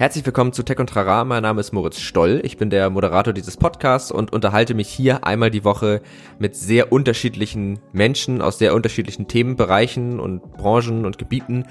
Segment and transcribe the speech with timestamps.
[0.00, 1.24] Herzlich willkommen zu Tech und Trara.
[1.26, 2.40] Mein Name ist Moritz Stoll.
[2.42, 6.00] Ich bin der Moderator dieses Podcasts und unterhalte mich hier einmal die Woche
[6.38, 11.66] mit sehr unterschiedlichen Menschen aus sehr unterschiedlichen Themenbereichen und Branchen und Gebieten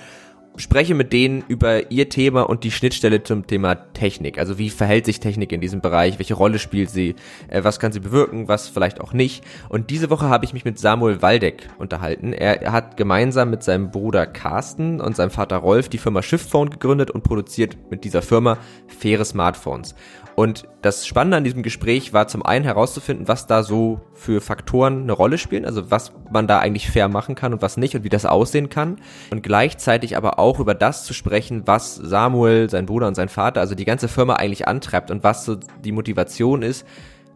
[0.60, 4.38] spreche mit denen über ihr Thema und die Schnittstelle zum Thema Technik.
[4.38, 6.20] Also wie verhält sich Technik in diesem Bereich?
[6.20, 7.16] Welche Rolle spielt sie?
[7.48, 8.48] Äh, was kann sie bewirken?
[8.48, 9.44] Was vielleicht auch nicht?
[9.70, 12.34] Und diese Woche habe ich mich mit Samuel Waldeck unterhalten.
[12.34, 17.10] Er hat gemeinsam mit seinem Bruder Carsten und seinem Vater Rolf die Firma Shiftphone gegründet
[17.10, 19.96] und produziert mit dieser Firma faire Smartphones.
[20.40, 25.02] Und das Spannende an diesem Gespräch war zum einen herauszufinden, was da so für Faktoren
[25.04, 28.06] eine Rolle spielen, also was man da eigentlich fair machen kann und was nicht und
[28.06, 29.02] wie das aussehen kann.
[29.32, 33.62] Und gleichzeitig aber auch über das zu sprechen, was Samuel, sein Bruder und sein Vater,
[33.62, 36.86] also die ganze Firma eigentlich antreibt und was so die Motivation ist,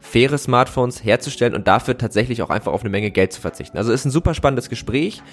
[0.04, 3.78] faire Smartphones herzustellen und dafür tatsächlich auch einfach auf eine Menge Geld zu verzichten.
[3.78, 5.24] Also ist ein super spannendes Gespräch.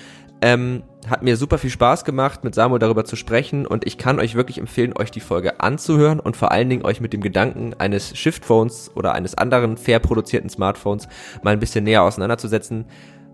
[0.43, 4.19] Ähm, hat mir super viel Spaß gemacht, mit Samuel darüber zu sprechen und ich kann
[4.21, 7.74] euch wirklich empfehlen, euch die Folge anzuhören und vor allen Dingen euch mit dem Gedanken
[7.79, 11.09] eines Shift-Phones oder eines anderen fair produzierten Smartphones
[11.43, 12.87] mal ein bisschen näher auseinanderzusetzen,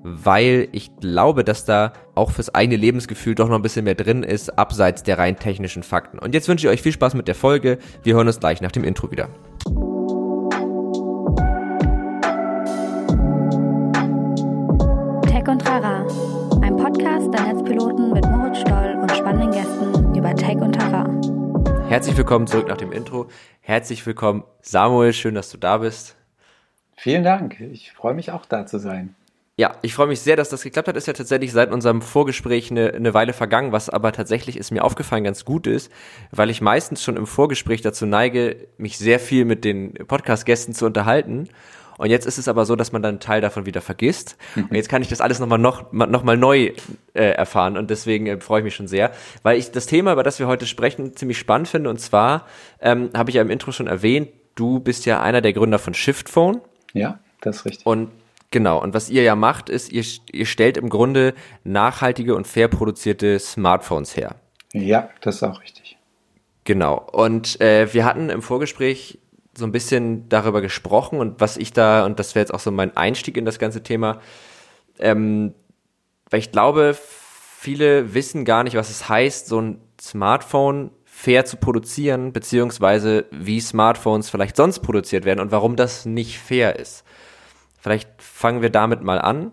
[0.06, 4.22] weil ich glaube, dass da auch fürs eigene Lebensgefühl doch noch ein bisschen mehr drin
[4.22, 6.18] ist, abseits der rein technischen Fakten.
[6.18, 7.78] Und jetzt wünsche ich euch viel Spaß mit der Folge.
[8.02, 9.28] Wir hören uns gleich nach dem Intro wieder.
[15.28, 16.06] Tech und Rara
[16.76, 21.08] Podcast der Netzpiloten mit Moritz Stoll und spannenden Gästen über Tech und Terra.
[21.88, 23.26] Herzlich willkommen zurück nach dem Intro.
[23.60, 25.12] Herzlich willkommen, Samuel.
[25.12, 26.16] Schön, dass du da bist.
[26.96, 27.60] Vielen Dank.
[27.60, 29.16] Ich freue mich auch da zu sein.
[29.58, 30.96] Ja, ich freue mich sehr, dass das geklappt hat.
[30.96, 34.84] Ist ja tatsächlich seit unserem Vorgespräch eine, eine Weile vergangen, was aber tatsächlich ist mir
[34.84, 35.90] aufgefallen ganz gut ist,
[36.30, 40.84] weil ich meistens schon im Vorgespräch dazu neige, mich sehr viel mit den Podcast-Gästen zu
[40.84, 41.48] unterhalten
[41.98, 44.36] und jetzt ist es aber so, dass man dann einen Teil davon wieder vergisst.
[44.56, 46.72] Und jetzt kann ich das alles nochmal noch, noch mal neu
[47.14, 47.76] äh, erfahren.
[47.76, 50.46] Und deswegen äh, freue ich mich schon sehr, weil ich das Thema, über das wir
[50.46, 51.90] heute sprechen, ziemlich spannend finde.
[51.90, 52.46] Und zwar
[52.80, 55.94] ähm, habe ich ja im Intro schon erwähnt, du bist ja einer der Gründer von
[55.94, 56.60] Shiftphone.
[56.92, 57.86] Ja, das ist richtig.
[57.86, 58.10] Und
[58.50, 61.34] Genau, und was ihr ja macht, ist, ihr, ihr stellt im Grunde
[61.64, 64.36] nachhaltige und fair produzierte Smartphones her.
[64.72, 65.98] Ja, das ist auch richtig.
[66.64, 69.18] Genau, und äh, wir hatten im Vorgespräch
[69.56, 72.70] so ein bisschen darüber gesprochen und was ich da, und das wäre jetzt auch so
[72.70, 74.20] mein Einstieg in das ganze Thema,
[74.98, 75.54] ähm,
[76.30, 81.56] weil ich glaube, viele wissen gar nicht, was es heißt, so ein Smartphone fair zu
[81.56, 87.05] produzieren, beziehungsweise wie Smartphones vielleicht sonst produziert werden und warum das nicht fair ist.
[87.86, 89.52] Vielleicht fangen wir damit mal an.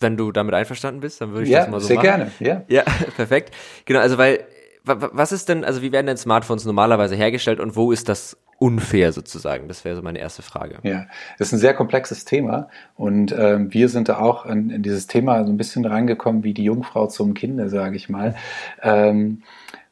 [0.00, 2.06] Wenn du damit einverstanden bist, dann würde ich ja, das mal so sehr machen.
[2.06, 2.62] gerne, ja.
[2.68, 2.84] Ja,
[3.16, 3.54] perfekt.
[3.84, 4.46] Genau, also weil
[4.86, 9.12] was ist denn, also wie werden denn Smartphones normalerweise hergestellt und wo ist das unfair
[9.12, 9.68] sozusagen?
[9.68, 10.78] Das wäre so meine erste Frage.
[10.84, 11.04] Ja,
[11.38, 15.06] das ist ein sehr komplexes Thema und äh, wir sind da auch in, in, dieses
[15.06, 18.36] Thema so ein bisschen reingekommen wie die Jungfrau zum Kinde, sage ich mal.
[18.82, 19.42] Ähm,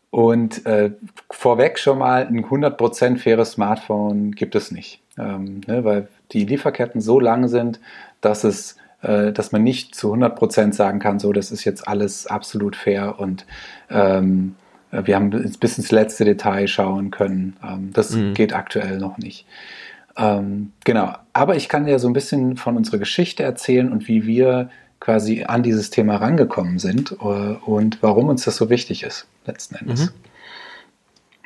[0.08, 0.92] und äh,
[1.30, 7.00] vorweg schon mal ein 100% faires Smartphone gibt es nicht, ähm, ne, weil die Lieferketten
[7.00, 7.80] so lang sind,
[8.20, 12.26] dass es äh, dass man nicht zu 100% sagen kann, so das ist jetzt alles
[12.26, 13.46] absolut fair und
[13.90, 14.54] ähm,
[14.92, 17.56] äh, wir haben bis ins letzte Detail schauen können.
[17.64, 18.34] Ähm, das mhm.
[18.34, 19.46] geht aktuell noch nicht.
[20.16, 24.26] Ähm, genau, aber ich kann dir so ein bisschen von unserer Geschichte erzählen und wie
[24.26, 24.70] wir
[25.00, 29.74] quasi an dieses Thema rangekommen sind äh, und warum uns das so wichtig ist, letzten
[29.76, 30.06] Endes.
[30.06, 30.31] Mhm.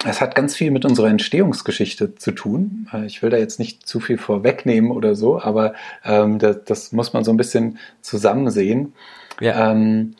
[0.04, 2.88] Es hat ganz viel mit unserer Entstehungsgeschichte zu tun.
[2.92, 5.74] Äh, ich will da jetzt nicht zu viel vorwegnehmen oder so, aber
[6.04, 8.92] ähm, das, das, muss man so ein bisschen zusammen sehen.
[9.40, 9.72] Ja.
[9.72, 10.14] Ähm,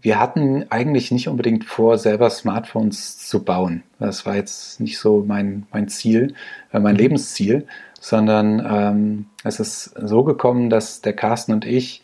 [0.00, 3.82] wir hatten eigentlich nicht unbedingt vor, selber Smartphones zu bauen.
[3.98, 6.34] Das war jetzt nicht so mein, mein Ziel,
[6.72, 7.00] äh, mein mhm.
[7.00, 7.66] Lebensziel,
[8.00, 12.02] sondern ähm, es ist so gekommen, dass der Carsten und ich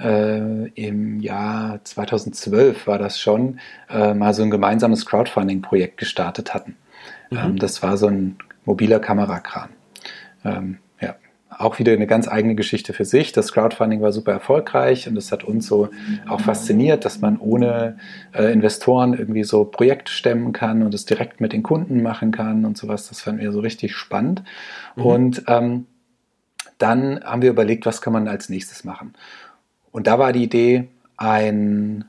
[0.00, 3.60] äh, im Jahr 2012 war das schon,
[3.90, 6.76] äh, mal so ein gemeinsames Crowdfunding-Projekt gestartet hatten.
[7.30, 7.38] Mhm.
[7.38, 9.70] Ähm, das war so ein mobiler Kamerakran.
[10.44, 10.78] Ähm,
[11.58, 13.32] auch wieder eine ganz eigene Geschichte für sich.
[13.32, 15.88] Das Crowdfunding war super erfolgreich und es hat uns so
[16.28, 17.98] auch fasziniert, dass man ohne
[18.32, 22.64] äh, Investoren irgendwie so Projekte stemmen kann und es direkt mit den Kunden machen kann
[22.64, 23.08] und sowas.
[23.08, 24.44] Das fanden wir so richtig spannend.
[24.94, 25.02] Mhm.
[25.02, 25.86] Und ähm,
[26.78, 29.14] dann haben wir überlegt, was kann man als nächstes machen.
[29.92, 32.04] Und da war die Idee, ein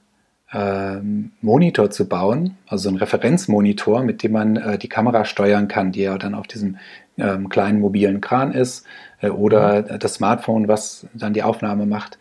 [0.51, 5.91] ähm, Monitor zu bauen, also ein Referenzmonitor, mit dem man äh, die Kamera steuern kann,
[5.91, 6.77] die ja dann auf diesem
[7.17, 8.85] ähm, kleinen mobilen Kran ist
[9.21, 9.99] äh, oder mhm.
[9.99, 12.17] das Smartphone, was dann die Aufnahme macht.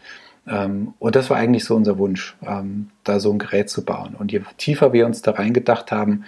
[0.47, 4.15] Ähm, und das war eigentlich so unser Wunsch, ähm, da so ein Gerät zu bauen.
[4.19, 6.25] Und je tiefer wir uns da reingedacht haben,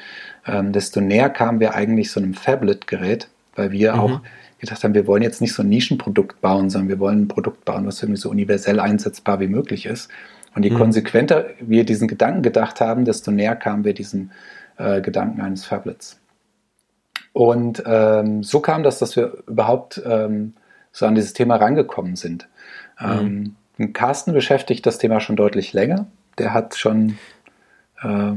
[0.46, 4.00] ähm, desto näher kamen wir eigentlich so einem Fablet-Gerät, weil wir mhm.
[4.00, 4.20] auch
[4.60, 7.64] gedacht haben, wir wollen jetzt nicht so ein Nischenprodukt bauen, sondern wir wollen ein Produkt
[7.64, 10.10] bauen, was irgendwie so universell einsetzbar wie möglich ist.
[10.54, 10.78] Und je mhm.
[10.78, 14.30] konsequenter wir diesen Gedanken gedacht haben, desto näher kamen wir diesem
[14.76, 16.20] äh, Gedanken eines Phablets.
[17.32, 20.54] Und ähm, so kam das, dass wir überhaupt ähm,
[20.92, 22.48] so an dieses Thema rangekommen sind.
[23.00, 23.56] Mhm.
[23.78, 26.06] Ähm, Carsten beschäftigt das Thema schon deutlich länger.
[26.38, 27.18] Der hat schon,
[28.02, 28.32] äh,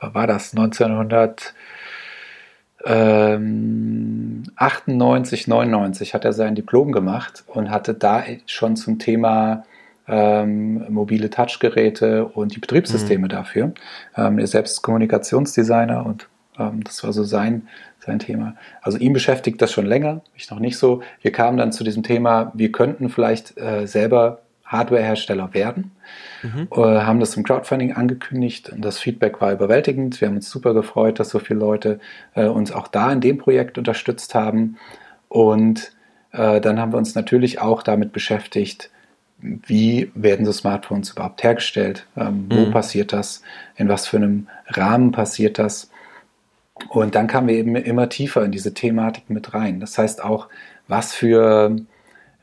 [0.00, 1.54] war das, 1900
[2.84, 9.64] ähm, 98, 99 hat er sein Diplom gemacht und hatte da schon zum Thema
[10.08, 13.30] ähm, mobile Touchgeräte und die Betriebssysteme mhm.
[13.30, 13.72] dafür.
[14.16, 17.68] Ähm, er selbst Kommunikationsdesigner und ähm, das war so sein,
[17.98, 18.56] sein Thema.
[18.82, 21.02] Also ihn beschäftigt das schon länger, ich noch nicht so.
[21.20, 24.42] Wir kamen dann zu diesem Thema, wir könnten vielleicht äh, selber
[24.72, 25.92] Hardwarehersteller werden.
[26.42, 26.68] Mhm.
[26.72, 30.20] Äh, haben das im Crowdfunding angekündigt und das Feedback war überwältigend.
[30.20, 32.00] Wir haben uns super gefreut, dass so viele Leute
[32.34, 34.78] äh, uns auch da in dem Projekt unterstützt haben.
[35.28, 35.92] Und
[36.32, 38.90] äh, dann haben wir uns natürlich auch damit beschäftigt,
[39.42, 42.06] wie werden so Smartphones überhaupt hergestellt?
[42.16, 42.50] Ähm, mhm.
[42.50, 43.42] Wo passiert das?
[43.76, 45.90] In was für einem Rahmen passiert das?
[46.88, 49.80] Und dann kamen wir eben immer tiefer in diese Thematik mit rein.
[49.80, 50.48] Das heißt auch,
[50.88, 51.76] was für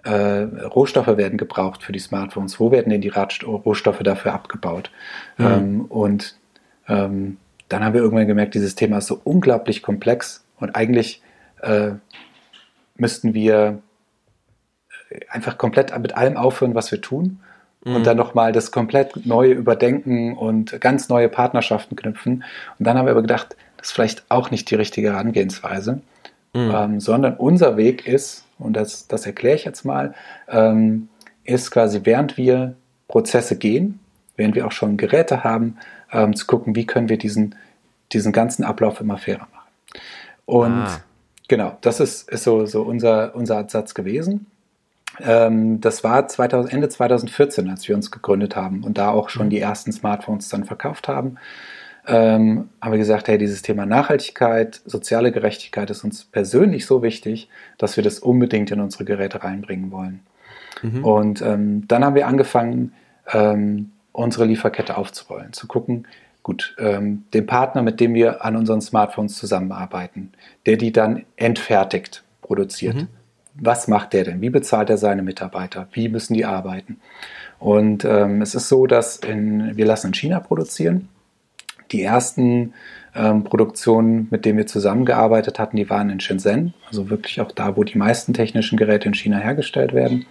[0.03, 4.91] äh, Rohstoffe werden gebraucht für die Smartphones, wo werden denn die Rohstoffe dafür abgebaut?
[5.37, 5.45] Mhm.
[5.45, 6.35] Ähm, und
[6.87, 7.37] ähm,
[7.67, 11.21] dann haben wir irgendwann gemerkt, dieses Thema ist so unglaublich komplex und eigentlich
[11.61, 11.91] äh,
[12.95, 13.81] müssten wir
[15.29, 17.39] einfach komplett mit allem aufhören, was wir tun
[17.83, 17.95] mhm.
[17.95, 22.43] und dann nochmal das komplett neue überdenken und ganz neue Partnerschaften knüpfen.
[22.77, 26.01] Und dann haben wir aber gedacht, das ist vielleicht auch nicht die richtige Herangehensweise,
[26.53, 26.71] mhm.
[26.73, 30.13] ähm, sondern unser Weg ist, und das, das erkläre ich jetzt mal,
[30.47, 31.09] ähm,
[31.43, 32.75] ist quasi, während wir
[33.07, 33.99] Prozesse gehen,
[34.35, 35.77] während wir auch schon Geräte haben,
[36.11, 37.55] ähm, zu gucken, wie können wir diesen,
[38.11, 39.69] diesen ganzen Ablauf immer fairer machen.
[40.45, 41.01] Und ah.
[41.47, 44.47] genau, das ist, ist so, so unser, unser Ansatz gewesen.
[45.19, 49.47] Ähm, das war 2000, Ende 2014, als wir uns gegründet haben und da auch schon
[49.47, 49.51] mhm.
[49.51, 51.37] die ersten Smartphones dann verkauft haben
[52.09, 57.49] ähm, haben wir gesagt, hey, dieses Thema Nachhaltigkeit, soziale Gerechtigkeit ist uns persönlich so wichtig,
[57.77, 60.21] dass wir das unbedingt in unsere Geräte reinbringen wollen.
[60.81, 61.05] Mhm.
[61.05, 62.93] Und ähm, dann haben wir angefangen,
[63.31, 66.07] ähm, unsere Lieferkette aufzurollen, zu gucken,
[66.41, 70.31] gut, ähm, den Partner, mit dem wir an unseren Smartphones zusammenarbeiten,
[70.65, 72.95] der die dann entfertigt, produziert.
[72.95, 73.07] Mhm.
[73.53, 74.41] Was macht der denn?
[74.41, 75.87] Wie bezahlt er seine Mitarbeiter?
[75.91, 76.99] Wie müssen die arbeiten?
[77.59, 81.09] Und ähm, es ist so, dass in, wir lassen in China produzieren
[81.91, 82.73] die ersten
[83.15, 87.75] ähm, Produktionen, mit denen wir zusammengearbeitet hatten, die waren in Shenzhen, also wirklich auch da,
[87.75, 90.25] wo die meisten technischen Geräte in China hergestellt werden.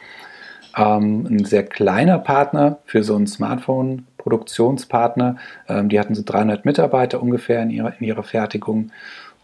[0.77, 5.37] Ähm, ein sehr kleiner Partner für so einen Smartphone-Produktionspartner.
[5.69, 8.93] Ähm, die hatten so 300 Mitarbeiter ungefähr in ihrer, in ihrer Fertigung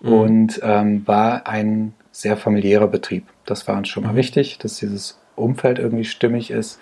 [0.00, 0.12] mhm.
[0.12, 3.26] und ähm, war ein sehr familiärer Betrieb.
[3.44, 4.16] Das war uns schon mal mhm.
[4.16, 6.78] wichtig, dass dieses Umfeld irgendwie stimmig ist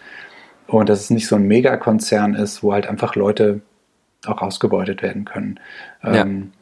[0.67, 3.63] und dass es nicht so ein Megakonzern ist, wo halt einfach Leute
[4.27, 5.61] auch ausgebeutet werden können.
[6.03, 6.23] Ja.
[6.23, 6.53] Ähm,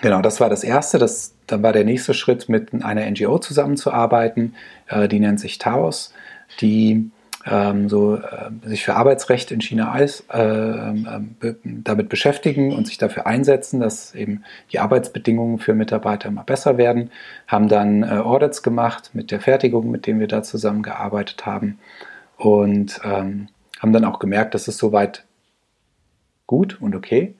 [0.00, 0.98] genau, das war das Erste.
[0.98, 4.54] Das, dann war der nächste Schritt, mit einer NGO zusammenzuarbeiten.
[4.88, 6.12] Äh, die nennt sich Taos,
[6.60, 7.10] die
[7.44, 12.98] ähm, so, äh, sich für Arbeitsrecht in China als, äh, ähm, damit beschäftigen und sich
[12.98, 17.10] dafür einsetzen, dass eben die Arbeitsbedingungen für Mitarbeiter immer besser werden.
[17.48, 21.78] Haben dann äh, Audits gemacht mit der Fertigung, mit dem wir da zusammengearbeitet haben
[22.36, 23.48] und ähm,
[23.80, 25.24] haben dann auch gemerkt, dass es soweit
[26.46, 27.34] gut und okay.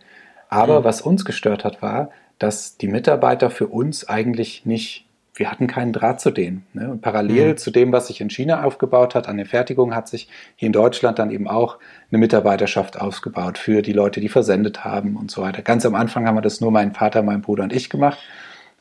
[0.49, 0.85] Aber mhm.
[0.85, 5.93] was uns gestört hat, war, dass die Mitarbeiter für uns eigentlich nicht, wir hatten keinen
[5.93, 6.67] Draht zu denen.
[6.73, 6.91] Ne?
[6.91, 7.57] Und parallel mhm.
[7.57, 10.73] zu dem, was sich in China aufgebaut hat, an der Fertigung, hat sich hier in
[10.73, 11.79] Deutschland dann eben auch
[12.11, 15.62] eine Mitarbeiterschaft aufgebaut für die Leute, die versendet haben und so weiter.
[15.62, 18.19] Ganz am Anfang haben wir das nur mein Vater, mein Bruder und ich gemacht.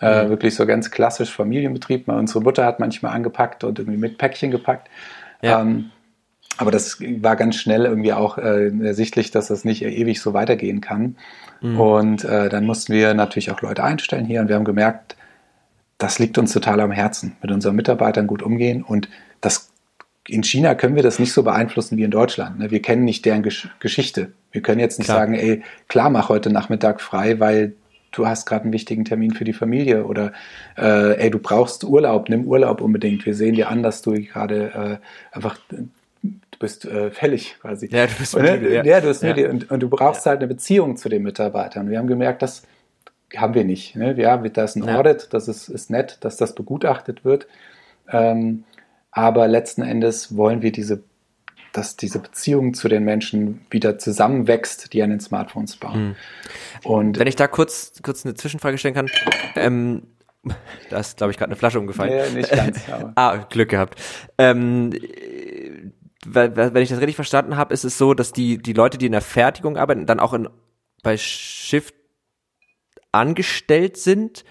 [0.02, 0.30] Äh, mhm.
[0.30, 2.08] Wirklich so ganz klassisch Familienbetrieb.
[2.08, 4.90] Unsere Mutter hat manchmal angepackt und irgendwie mit Päckchen gepackt.
[5.42, 5.62] Ja.
[5.62, 5.92] Ähm,
[6.58, 10.82] aber das war ganz schnell irgendwie auch äh, ersichtlich, dass das nicht ewig so weitergehen
[10.82, 11.16] kann.
[11.62, 11.80] Mhm.
[11.80, 15.16] Und äh, dann mussten wir natürlich auch Leute einstellen hier und wir haben gemerkt,
[15.98, 18.84] das liegt uns total am Herzen, mit unseren Mitarbeitern gut umgehen.
[18.84, 19.08] Und
[19.40, 19.72] das
[20.28, 22.60] in China können wir das nicht so beeinflussen wie in Deutschland.
[22.60, 22.72] Ne?
[22.72, 24.32] Wir kennen nicht deren Gesch Geschichte.
[24.52, 25.20] Wir können jetzt nicht klar.
[25.20, 27.74] sagen, ey, klar, mach heute Nachmittag frei, weil
[28.12, 30.34] du hast gerade einen wichtigen Termin für die Familie oder
[30.78, 33.26] äh, ey, du brauchst Urlaub, nimm Urlaub unbedingt.
[33.26, 35.58] Wir sehen dir an, dass du gerade äh, einfach
[36.60, 37.90] bist äh, fällig quasi.
[37.92, 38.74] Ja, du bist müde.
[38.74, 38.84] Ja.
[38.84, 39.50] ja, du bist müde.
[39.50, 40.32] Und, und, du brauchst ja.
[40.32, 41.90] halt eine Beziehung zu den Mitarbeitern.
[41.90, 42.64] Wir haben gemerkt, das
[43.36, 43.96] haben wir nicht.
[43.96, 44.14] Ne?
[44.18, 45.00] Ja, da ist ein ja.
[45.00, 47.48] Audit, das ist, ist nett, dass das begutachtet wird.
[48.10, 48.64] Ähm,
[49.12, 51.04] aber letzten Endes wollen wir diese,
[51.74, 56.10] dass diese Beziehung zu den Menschen wieder zusammenwächst, die an den Smartphones bauen.
[56.10, 56.16] Mhm.
[56.84, 59.10] Und wenn ich da kurz, kurz eine Zwischenfrage stellen kann,
[59.56, 60.04] ähm,
[60.90, 62.34] da ist, glaube ich, gerade eine Flasche umgefallen.
[62.34, 62.80] Nee, nicht ganz.
[63.16, 64.02] Ah, Glück gehabt.
[64.38, 64.92] Ähm,
[66.26, 69.12] wenn ich das richtig verstanden habe, ist es so, dass die, die Leute, die in
[69.12, 70.50] der Fertigung arbeiten, dann auch in,
[71.04, 71.96] bei Shift
[73.12, 74.44] angestellt sind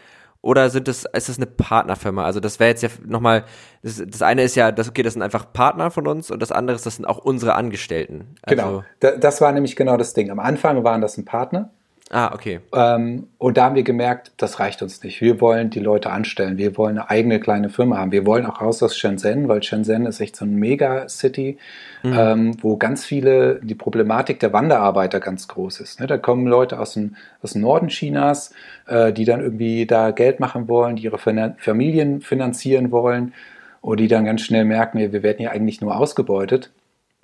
[0.43, 2.25] oder sind das, ist das eine Partnerfirma?
[2.25, 3.45] Also das wäre jetzt ja nochmal,
[3.83, 6.51] das, das eine ist ja, das, okay, das sind einfach Partner von uns und das
[6.51, 8.35] andere ist, das sind auch unsere Angestellten.
[8.43, 10.31] Also, genau, da, das war nämlich genau das Ding.
[10.31, 11.71] Am Anfang waren das ein Partner
[12.13, 12.59] Ah, okay.
[12.75, 15.21] Ähm, und da haben wir gemerkt, das reicht uns nicht.
[15.21, 16.59] Wir wollen die Leute anstellen.
[16.59, 18.11] Wir wollen eine eigene kleine Firma haben.
[18.11, 21.57] Wir wollen auch raus aus Shenzhen, weil Shenzhen ist echt so ein Mega-City,
[22.03, 22.13] mhm.
[22.19, 26.01] ähm, wo ganz viele, die Problematik der Wanderarbeiter ganz groß ist.
[26.01, 26.09] Ne?
[26.09, 28.53] Da kommen Leute aus dem, aus dem Norden Chinas,
[28.89, 33.35] äh, die dann irgendwie da Geld machen wollen, die ihre Familien finanzieren wollen
[33.83, 36.71] und die dann ganz schnell merken, wir werden ja eigentlich nur ausgebeutet.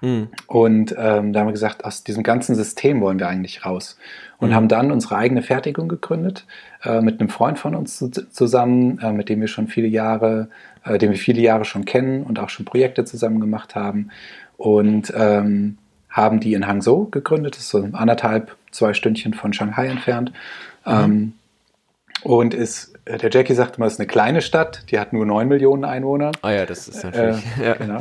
[0.00, 0.29] Mhm.
[0.47, 3.99] Und ähm, da haben wir gesagt, aus diesem ganzen System wollen wir eigentlich raus.
[4.38, 4.55] Und mhm.
[4.55, 6.47] haben dann unsere eigene Fertigung gegründet,
[6.85, 10.49] äh, mit einem Freund von uns zu, zusammen, äh, mit dem wir schon viele Jahre,
[10.85, 14.11] äh, den wir viele Jahre schon kennen und auch schon Projekte zusammen gemacht haben.
[14.59, 15.79] Und ähm,
[16.11, 20.33] haben die in Hangzhou gegründet, das ist so anderthalb, zwei Stündchen von Shanghai entfernt.
[20.85, 20.93] Mhm.
[20.93, 21.33] Ähm,
[22.23, 25.49] und ist, der Jackie sagte mal, es ist eine kleine Stadt, die hat nur neun
[25.49, 26.33] Millionen Einwohner.
[26.43, 27.45] Ah ja, das ist natürlich.
[27.59, 27.75] Äh, ja.
[27.75, 28.00] Genau.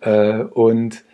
[0.00, 1.04] Äh, und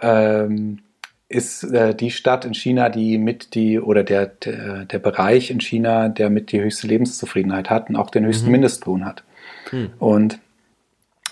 [0.00, 0.80] ähm,
[1.28, 5.60] ist äh, die Stadt in China, die mit die oder der, der, der, Bereich in
[5.60, 8.52] China, der mit die höchste Lebenszufriedenheit hat und auch den höchsten mhm.
[8.52, 9.24] Mindestlohn hat.
[9.72, 9.90] Mhm.
[9.98, 10.38] Und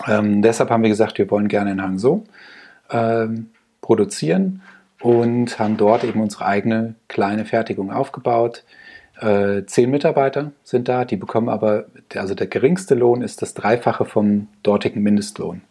[0.07, 2.23] ähm, deshalb haben wir gesagt, wir wollen gerne in Hangzhou
[2.89, 3.49] ähm,
[3.81, 4.61] produzieren
[4.99, 8.63] und haben dort eben unsere eigene kleine Fertigung aufgebaut.
[9.19, 14.05] Äh, zehn Mitarbeiter sind da, die bekommen aber, also der geringste Lohn ist das Dreifache
[14.05, 15.61] vom dortigen Mindestlohn.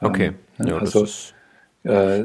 [0.00, 0.32] Okay.
[0.60, 1.06] Ähm, ja, also
[1.84, 2.24] äh,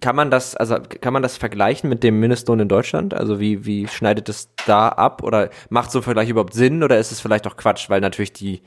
[0.00, 3.12] kann man das, also kann man das vergleichen mit dem Mindestlohn in Deutschland?
[3.12, 5.22] Also wie, wie schneidet es da ab?
[5.22, 8.32] Oder macht so ein Vergleich überhaupt Sinn oder ist es vielleicht auch Quatsch, weil natürlich
[8.32, 8.62] die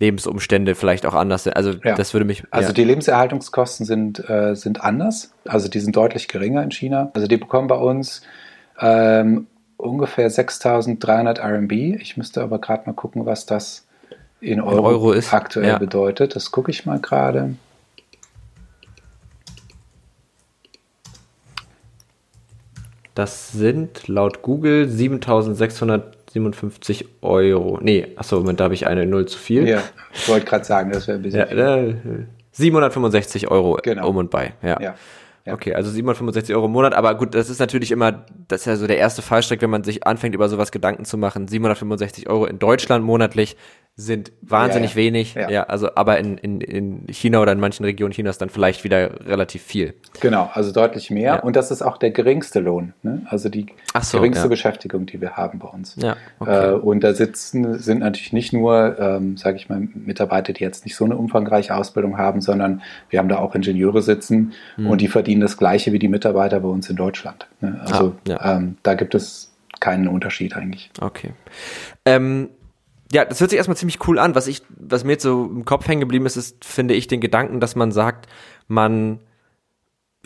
[0.00, 1.54] Lebensumstände vielleicht auch anders sind?
[1.54, 1.94] Also ja.
[1.94, 2.42] das würde mich.
[2.50, 2.72] Also ja.
[2.72, 7.10] die Lebenserhaltungskosten sind, äh, sind anders, also die sind deutlich geringer in China.
[7.14, 8.22] Also die bekommen bei uns
[8.80, 11.72] ähm, ungefähr 6.300 RMB.
[12.00, 13.86] Ich müsste aber gerade mal gucken, was das
[14.40, 15.32] in Euro, in Euro ist.
[15.32, 15.78] aktuell ja.
[15.78, 16.34] bedeutet.
[16.34, 17.54] Das gucke ich mal gerade.
[23.18, 27.80] Das sind laut Google 7657 Euro.
[27.82, 29.66] Nee, achso, Moment, da habe ich eine Null zu viel.
[29.66, 29.82] Ja,
[30.14, 31.40] ich wollte gerade sagen, das wäre ein bisschen.
[31.40, 31.96] Ja, äh,
[32.52, 34.10] 765 Euro genau.
[34.10, 34.52] um und bei.
[34.62, 34.80] Ja.
[34.80, 34.94] ja.
[35.52, 38.76] Okay, also 765 Euro im Monat, aber gut, das ist natürlich immer, das ist ja
[38.76, 41.48] so der erste Fallstrick, wenn man sich anfängt, über sowas Gedanken zu machen.
[41.48, 43.56] 765 Euro in Deutschland monatlich
[44.00, 45.04] sind wahnsinnig ja, ja.
[45.04, 45.34] wenig.
[45.34, 45.50] Ja.
[45.50, 45.62] ja.
[45.64, 49.62] also aber in, in, in China oder in manchen Regionen Chinas dann vielleicht wieder relativ
[49.62, 49.94] viel.
[50.20, 51.42] Genau, also deutlich mehr.
[51.42, 53.22] Und das ist auch der geringste Lohn, ne?
[53.28, 53.66] also die
[54.00, 55.96] so, geringste Beschäftigung, die wir haben bei uns.
[55.96, 56.70] Ja, okay.
[56.70, 60.84] Äh, und da sitzen sind natürlich nicht nur, ähm, sage ich mal, Mitarbeiter, die jetzt
[60.84, 64.90] nicht so eine umfangreiche Ausbildung haben, sondern wir haben da auch Ingenieure sitzen mhm.
[64.90, 67.48] und die verdienen das Gleiche wie die Mitarbeiter bei uns in Deutschland.
[67.60, 67.80] Ne?
[67.84, 69.50] Also ah, ähm, da gibt es
[69.80, 70.90] keinen Unterschied eigentlich.
[71.00, 71.32] Okay.
[72.04, 72.50] Ähm,
[73.12, 74.34] ja, das hört sich erstmal ziemlich cool an.
[74.34, 77.20] Was ich, was mir jetzt so im Kopf hängen geblieben ist, ist, finde ich, den
[77.20, 78.26] Gedanken, dass man sagt,
[78.66, 79.20] man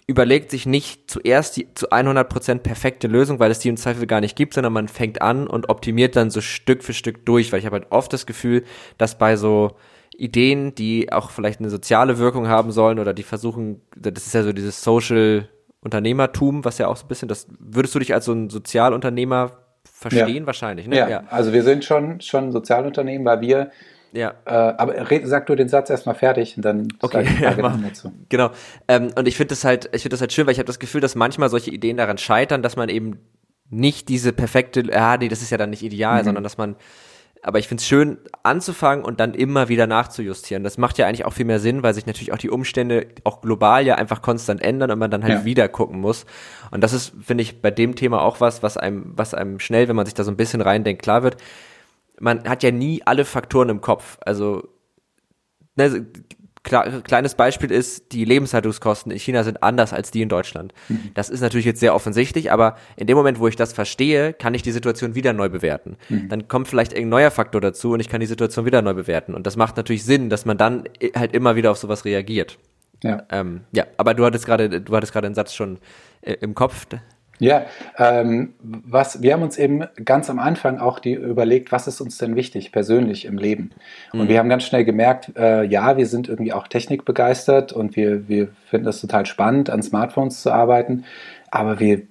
[0.06, 4.20] überlegt sich nicht zuerst die zu 100% perfekte Lösung, weil es die im Zweifel gar
[4.20, 7.60] nicht gibt, sondern man fängt an und optimiert dann so Stück für Stück durch, weil
[7.60, 8.64] ich habe halt oft das Gefühl,
[8.98, 9.76] dass bei so
[10.16, 14.42] Ideen, die auch vielleicht eine soziale Wirkung haben sollen oder die versuchen, das ist ja
[14.42, 15.48] so dieses Social
[15.80, 19.61] Unternehmertum, was ja auch so ein bisschen, das würdest du dich als so ein Sozialunternehmer
[19.84, 20.46] verstehen ja.
[20.46, 20.96] wahrscheinlich, ne?
[20.96, 21.08] Ja.
[21.08, 21.24] ja.
[21.30, 23.70] also wir sind schon, schon Sozialunternehmen, weil wir
[24.12, 24.34] ja.
[24.44, 28.12] Äh, aber red, sag du den Satz erstmal fertig und dann okay, ja, dazu.
[28.28, 28.50] Genau.
[28.86, 30.78] Ähm, und ich finde das halt, ich finde das halt schön, weil ich habe das
[30.78, 33.18] Gefühl, dass manchmal solche Ideen daran scheitern, dass man eben
[33.70, 36.24] nicht diese perfekte, ja, nee, das ist ja dann nicht ideal, mhm.
[36.26, 36.76] sondern dass man
[37.44, 40.62] aber ich finde es schön anzufangen und dann immer wieder nachzujustieren.
[40.62, 43.40] Das macht ja eigentlich auch viel mehr Sinn, weil sich natürlich auch die Umstände auch
[43.40, 45.44] global ja einfach konstant ändern und man dann halt ja.
[45.44, 46.24] wieder gucken muss.
[46.70, 49.88] Und das ist, finde ich, bei dem Thema auch was, was einem, was einem schnell,
[49.88, 51.36] wenn man sich da so ein bisschen reindenkt, klar wird.
[52.20, 54.18] Man hat ja nie alle Faktoren im Kopf.
[54.20, 54.68] Also
[55.74, 56.06] ne,
[56.62, 60.72] kleines Beispiel ist, die Lebenshaltungskosten in China sind anders als die in Deutschland.
[60.88, 61.10] Mhm.
[61.14, 64.54] Das ist natürlich jetzt sehr offensichtlich, aber in dem Moment, wo ich das verstehe, kann
[64.54, 65.96] ich die Situation wieder neu bewerten.
[66.08, 66.28] Mhm.
[66.28, 69.34] Dann kommt vielleicht ein neuer Faktor dazu und ich kann die Situation wieder neu bewerten.
[69.34, 70.84] Und das macht natürlich Sinn, dass man dann
[71.16, 72.58] halt immer wieder auf sowas reagiert.
[73.02, 73.24] Ja.
[73.30, 75.78] Ähm, ja, aber du hattest gerade, du hattest gerade einen Satz schon
[76.20, 76.86] äh, im Kopf.
[77.42, 77.64] Ja,
[77.98, 82.16] ähm, was, wir haben uns eben ganz am Anfang auch die überlegt, was ist uns
[82.16, 83.72] denn wichtig persönlich im Leben?
[84.12, 84.28] Und mhm.
[84.28, 88.48] wir haben ganz schnell gemerkt, äh, ja, wir sind irgendwie auch technikbegeistert und wir, wir
[88.66, 91.04] finden das total spannend, an Smartphones zu arbeiten,
[91.50, 92.02] aber wir,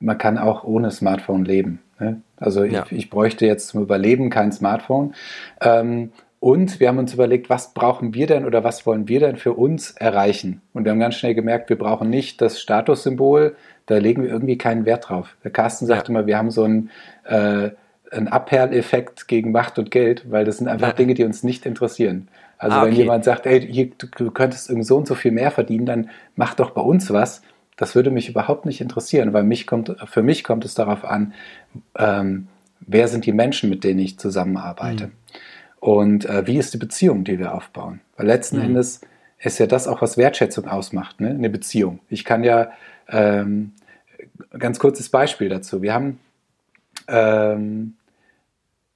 [0.00, 1.80] man kann auch ohne Smartphone leben.
[2.00, 2.22] Ne?
[2.38, 2.86] Also ja.
[2.86, 5.14] ich, ich, bräuchte jetzt zum Überleben kein Smartphone.
[5.60, 9.36] Ähm, und wir haben uns überlegt, was brauchen wir denn oder was wollen wir denn
[9.36, 10.62] für uns erreichen?
[10.72, 13.56] Und wir haben ganz schnell gemerkt, wir brauchen nicht das Statussymbol,
[13.88, 15.36] da legen wir irgendwie keinen Wert drauf.
[15.42, 16.14] Der Carsten sagt ja.
[16.14, 16.90] immer, wir haben so ein,
[17.24, 17.70] äh,
[18.12, 20.92] ein Abperleffekt gegen Macht und Geld, weil das sind einfach ja.
[20.94, 22.28] Dinge, die uns nicht interessieren.
[22.58, 22.90] Also ah, okay.
[22.90, 25.86] wenn jemand sagt, ey, hier, du, du könntest irgend so und so viel mehr verdienen,
[25.86, 27.42] dann mach doch bei uns was.
[27.76, 31.32] Das würde mich überhaupt nicht interessieren, weil mich kommt, für mich kommt es darauf an,
[31.96, 32.48] ähm,
[32.80, 35.06] wer sind die Menschen, mit denen ich zusammenarbeite.
[35.06, 35.12] Mhm.
[35.80, 38.00] Und äh, wie ist die Beziehung, die wir aufbauen?
[38.16, 38.64] Weil letzten mhm.
[38.64, 39.00] Endes
[39.38, 41.30] ist ja das auch, was Wertschätzung ausmacht, ne?
[41.30, 42.00] eine Beziehung.
[42.08, 42.72] Ich kann ja,
[43.08, 43.72] ähm,
[44.56, 45.82] ganz kurzes Beispiel dazu.
[45.82, 46.20] Wir haben
[47.08, 47.94] ähm,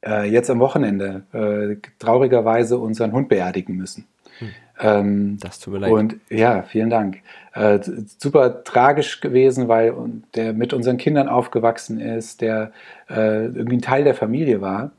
[0.04, 4.06] äh, jetzt am Wochenende äh, traurigerweise unseren Hund beerdigen müssen.
[4.38, 4.49] Hm.
[4.80, 5.92] Ähm, das tut mir leid.
[5.92, 7.18] Und ja, vielen Dank.
[7.54, 7.80] Äh,
[8.18, 9.94] super tragisch gewesen, weil
[10.35, 12.73] der mit unseren Kindern aufgewachsen ist, der
[13.09, 14.92] äh, irgendwie ein Teil der Familie war.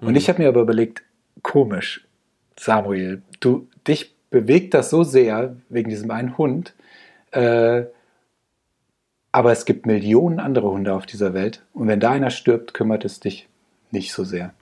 [0.00, 0.16] Und mhm.
[0.16, 1.02] ich habe mir aber überlegt,
[1.42, 2.06] komisch,
[2.58, 6.74] Samuel, du dich bewegt das so sehr wegen diesem einen Hund.
[7.30, 7.84] Äh,
[9.38, 11.62] aber es gibt Millionen andere Hunde auf dieser Welt.
[11.72, 13.48] Und wenn da einer stirbt, kümmert es dich
[13.92, 14.52] nicht so sehr.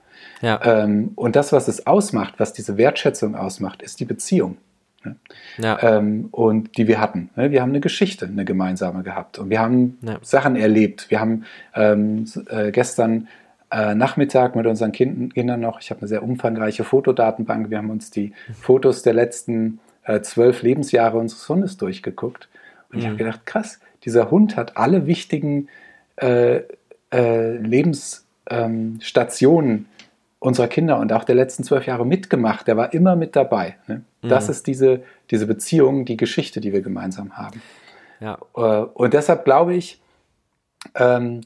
[0.43, 0.61] Ja.
[0.63, 4.57] Ähm, und das, was es ausmacht, was diese Wertschätzung ausmacht, ist die Beziehung.
[5.03, 5.15] Ne?
[5.57, 5.81] Ja.
[5.81, 7.31] Ähm, und die wir hatten.
[7.35, 7.49] Ne?
[7.49, 9.39] Wir haben eine Geschichte, eine gemeinsame gehabt.
[9.39, 10.19] Und wir haben ja.
[10.21, 11.09] Sachen erlebt.
[11.09, 13.29] Wir haben ähm, äh, gestern
[13.71, 17.89] äh, Nachmittag mit unseren kind Kindern noch, ich habe eine sehr umfangreiche Fotodatenbank, wir haben
[17.89, 18.31] uns die
[18.61, 22.47] Fotos der letzten äh, zwölf Lebensjahre unseres Hundes durchgeguckt.
[22.91, 22.99] Und mhm.
[22.99, 25.67] ich habe gedacht, krass, dieser Hund hat alle wichtigen
[26.15, 26.61] äh,
[27.11, 29.85] äh, Lebensstationen ähm,
[30.39, 32.67] unserer Kinder und auch der letzten zwölf Jahre mitgemacht.
[32.67, 33.75] Der war immer mit dabei.
[33.87, 34.05] Ne?
[34.21, 34.29] Mhm.
[34.29, 37.61] Das ist diese, diese Beziehung, die Geschichte, die wir gemeinsam haben.
[38.21, 38.37] Ja.
[38.55, 39.99] Äh, und deshalb glaube ich,
[40.95, 41.41] ähm,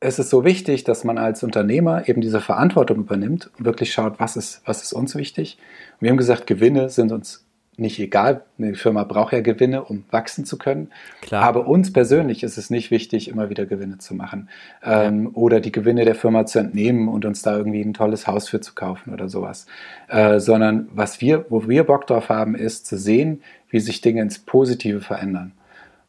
[0.00, 4.18] es ist so wichtig, dass man als Unternehmer eben diese Verantwortung übernimmt und wirklich schaut,
[4.20, 5.58] was ist, was ist uns wichtig.
[5.92, 7.43] Und wir haben gesagt, Gewinne sind uns
[7.76, 8.42] nicht egal.
[8.58, 10.90] Eine Firma braucht ja Gewinne, um wachsen zu können.
[11.20, 11.42] Klar.
[11.42, 14.48] Aber uns persönlich ist es nicht wichtig, immer wieder Gewinne zu machen
[14.82, 15.30] ähm, ja.
[15.34, 18.60] oder die Gewinne der Firma zu entnehmen und uns da irgendwie ein tolles Haus für
[18.60, 19.66] zu kaufen oder sowas.
[20.08, 24.22] Äh, sondern was wir, wo wir Bock drauf haben, ist zu sehen, wie sich Dinge
[24.22, 25.52] ins Positive verändern.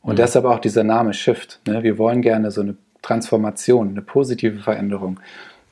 [0.01, 0.17] Und mhm.
[0.17, 1.59] deshalb auch dieser Name Shift.
[1.67, 1.83] Ne?
[1.83, 5.19] Wir wollen gerne so eine Transformation, eine positive Veränderung.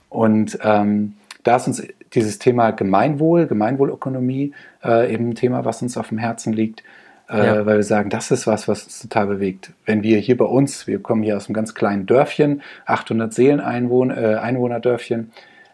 [0.09, 5.97] Und ähm, da ist uns dieses Thema Gemeinwohl, Gemeinwohlökonomie äh, eben ein Thema, was uns
[5.97, 6.83] auf dem Herzen liegt,
[7.29, 7.65] äh, ja.
[7.65, 9.71] weil wir sagen, das ist was, was uns total bewegt.
[9.85, 13.59] Wenn wir hier bei uns, wir kommen hier aus einem ganz kleinen Dörfchen, 800 Seelen
[13.59, 15.31] Einwohner, äh, Einwohnerdörfchen,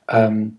[0.07, 0.57] ähm,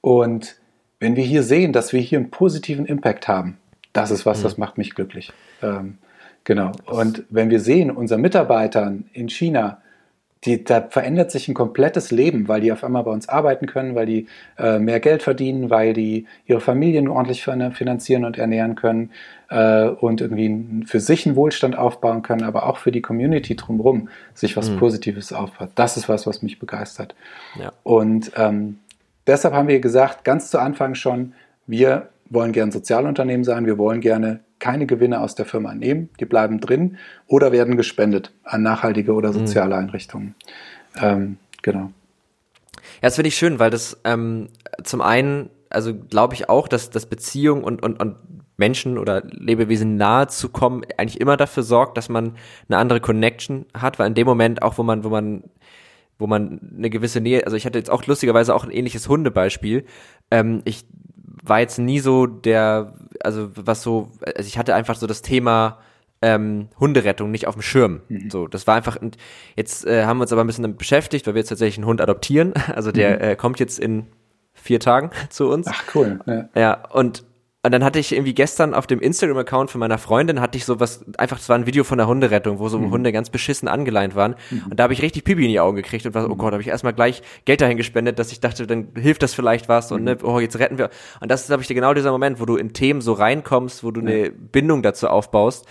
[0.00, 0.56] und
[1.00, 3.58] wenn wir hier sehen, dass wir hier einen positiven Impact haben,
[3.92, 4.42] das ist was, mhm.
[4.44, 5.32] das macht mich glücklich.
[5.62, 5.98] Ähm,
[6.44, 6.72] genau.
[6.86, 9.80] Und wenn wir sehen, unseren Mitarbeitern in China,
[10.44, 13.94] die, da verändert sich ein komplettes Leben, weil die auf einmal bei uns arbeiten können,
[13.94, 19.10] weil die äh, mehr Geld verdienen, weil die ihre Familien ordentlich finanzieren und ernähren können
[19.50, 24.08] äh, und irgendwie für sich einen Wohlstand aufbauen können, aber auch für die Community drumherum
[24.34, 24.78] sich was mhm.
[24.78, 25.70] Positives aufbaut.
[25.74, 27.16] Das ist was, was mich begeistert.
[27.60, 27.72] Ja.
[27.82, 28.78] Und ähm,
[29.26, 31.34] deshalb haben wir gesagt, ganz zu Anfang schon,
[31.66, 36.24] wir wollen gern Sozialunternehmen sein, wir wollen gerne keine Gewinne aus der Firma nehmen, die
[36.24, 39.46] bleiben drin oder werden gespendet an nachhaltige oder mhm.
[39.46, 39.82] soziale mhm.
[39.82, 40.34] Einrichtungen.
[41.00, 41.90] Ähm, genau.
[43.00, 44.48] Ja, das finde ich schön, weil das ähm,
[44.82, 48.16] zum einen, also glaube ich auch, dass, dass Beziehung und, und, und
[48.56, 52.34] Menschen oder Lebewesen nahe zu kommen, eigentlich immer dafür sorgt, dass man
[52.68, 55.44] eine andere Connection hat, weil in dem Moment auch, wo man, wo man
[56.18, 59.84] wo man eine gewisse Nähe, also ich hatte jetzt auch lustigerweise auch ein ähnliches Hundebeispiel.
[60.30, 60.84] Ähm, ich
[61.48, 65.78] war jetzt nie so der, also was so, also ich hatte einfach so das Thema
[66.20, 68.00] ähm, Hunderettung nicht auf dem Schirm.
[68.08, 68.30] Mhm.
[68.30, 69.00] So, das war einfach.
[69.00, 69.16] Und
[69.56, 71.86] jetzt äh, haben wir uns aber ein bisschen damit beschäftigt, weil wir jetzt tatsächlich einen
[71.86, 72.54] Hund adoptieren.
[72.74, 73.22] Also der mhm.
[73.22, 74.06] äh, kommt jetzt in
[74.52, 75.66] vier Tagen zu uns.
[75.68, 76.20] Ach cool.
[76.26, 77.24] Ja, ja und
[77.64, 80.78] und dann hatte ich irgendwie gestern auf dem Instagram-Account von meiner Freundin hatte ich so
[80.78, 82.92] was, einfach, das war ein Video von der Hunderettung, wo so mhm.
[82.92, 84.36] Hunde ganz beschissen angeleint waren.
[84.50, 84.66] Mhm.
[84.70, 86.38] Und da habe ich richtig Pipi in die Augen gekriegt und war so, oh mhm.
[86.38, 89.68] Gott, habe ich erstmal gleich Geld dahin gespendet, dass ich dachte, dann hilft das vielleicht
[89.68, 90.28] was und ne, mhm.
[90.28, 90.90] oh, jetzt retten wir.
[91.20, 93.90] Und das ist, glaube ich, genau dieser Moment, wo du in Themen so reinkommst, wo
[93.90, 94.30] du eine ja.
[94.52, 95.66] Bindung dazu aufbaust.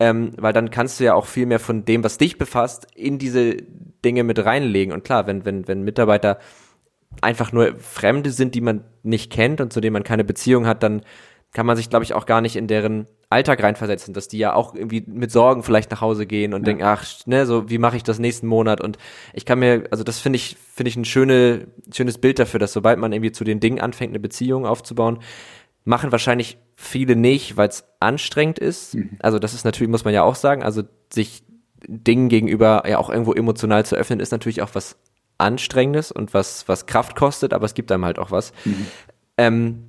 [0.00, 3.18] Ähm, weil dann kannst du ja auch viel mehr von dem, was dich befasst, in
[3.18, 3.56] diese
[4.04, 4.92] Dinge mit reinlegen.
[4.92, 6.38] Und klar, wenn, wenn, wenn Mitarbeiter
[7.20, 10.82] einfach nur Fremde sind, die man nicht kennt und zu denen man keine Beziehung hat,
[10.82, 11.02] dann
[11.52, 14.54] kann man sich, glaube ich, auch gar nicht in deren Alltag reinversetzen, dass die ja
[14.54, 16.66] auch irgendwie mit Sorgen vielleicht nach Hause gehen und ja.
[16.66, 18.80] denken, ach, ne, so wie mache ich das nächsten Monat?
[18.80, 18.98] Und
[19.32, 22.72] ich kann mir, also das finde ich, finde ich ein schöne, schönes Bild dafür, dass
[22.72, 25.20] sobald man irgendwie zu den Dingen anfängt, eine Beziehung aufzubauen,
[25.84, 28.94] machen wahrscheinlich viele nicht, weil es anstrengend ist.
[28.94, 29.16] Mhm.
[29.20, 30.82] Also das ist natürlich, muss man ja auch sagen, also
[31.12, 31.44] sich
[31.86, 34.96] Dingen gegenüber ja auch irgendwo emotional zu öffnen, ist natürlich auch was
[35.38, 38.52] Anstrengendes und was, was Kraft kostet, aber es gibt einem halt auch was.
[38.64, 38.86] Mhm.
[39.36, 39.84] Ähm,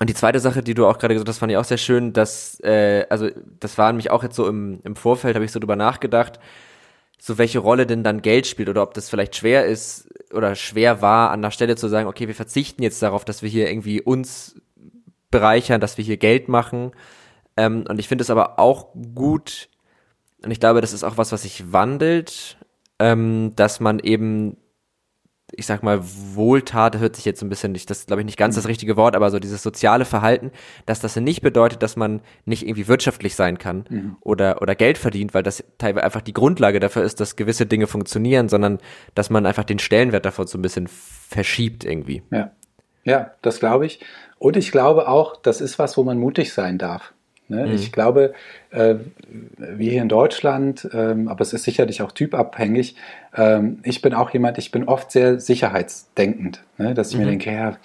[0.00, 2.12] und die zweite Sache, die du auch gerade gesagt hast, fand ich auch sehr schön,
[2.12, 5.58] dass, äh, also das war nämlich auch jetzt so im, im Vorfeld, habe ich so
[5.58, 6.38] drüber nachgedacht,
[7.18, 11.02] so welche Rolle denn dann Geld spielt oder ob das vielleicht schwer ist oder schwer
[11.02, 14.00] war, an der Stelle zu sagen, okay, wir verzichten jetzt darauf, dass wir hier irgendwie
[14.00, 14.60] uns
[15.30, 16.92] bereichern, dass wir hier Geld machen.
[17.56, 19.68] Ähm, und ich finde es aber auch gut,
[20.44, 22.56] und ich glaube, das ist auch was, was sich wandelt,
[23.00, 24.56] ähm, dass man eben
[25.52, 28.54] ich sag mal, Wohltat hört sich jetzt ein bisschen nicht, das glaube ich nicht ganz
[28.54, 30.52] das richtige Wort, aber so dieses soziale Verhalten,
[30.86, 34.16] dass das nicht bedeutet, dass man nicht irgendwie wirtschaftlich sein kann mhm.
[34.20, 37.86] oder, oder Geld verdient, weil das teilweise einfach die Grundlage dafür ist, dass gewisse Dinge
[37.86, 38.78] funktionieren, sondern
[39.14, 42.22] dass man einfach den Stellenwert davon so ein bisschen verschiebt irgendwie.
[42.30, 42.52] Ja.
[43.04, 44.00] Ja, das glaube ich.
[44.38, 47.14] Und ich glaube auch, das ist was, wo man mutig sein darf.
[47.48, 47.66] Ne?
[47.66, 47.72] Mhm.
[47.74, 48.34] Ich glaube,
[48.70, 48.96] äh,
[49.58, 52.96] wie hier in Deutschland, ähm, aber es ist sicherlich auch typabhängig.
[53.36, 56.94] Ähm, ich bin auch jemand, ich bin oft sehr sicherheitsdenkend, ne?
[56.94, 57.24] dass ich mhm.
[57.24, 57.76] mir denke, ja,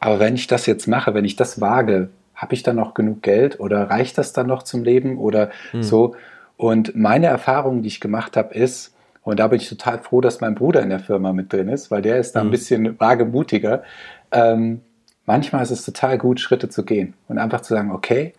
[0.00, 3.22] aber wenn ich das jetzt mache, wenn ich das wage, habe ich dann noch genug
[3.22, 5.82] Geld oder reicht das dann noch zum Leben oder mhm.
[5.82, 6.16] so?
[6.56, 10.40] Und meine Erfahrung, die ich gemacht habe, ist, und da bin ich total froh, dass
[10.40, 12.50] mein Bruder in der Firma mit drin ist, weil der ist da ein mhm.
[12.50, 13.84] bisschen wagemutiger.
[14.32, 14.80] Ähm,
[15.24, 18.32] manchmal ist es total gut, Schritte zu gehen und einfach zu sagen, okay,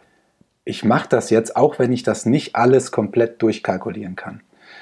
[0.65, 4.41] ich mache das jetzt, auch wenn ich das nicht alles komplett durchkalkulieren kann.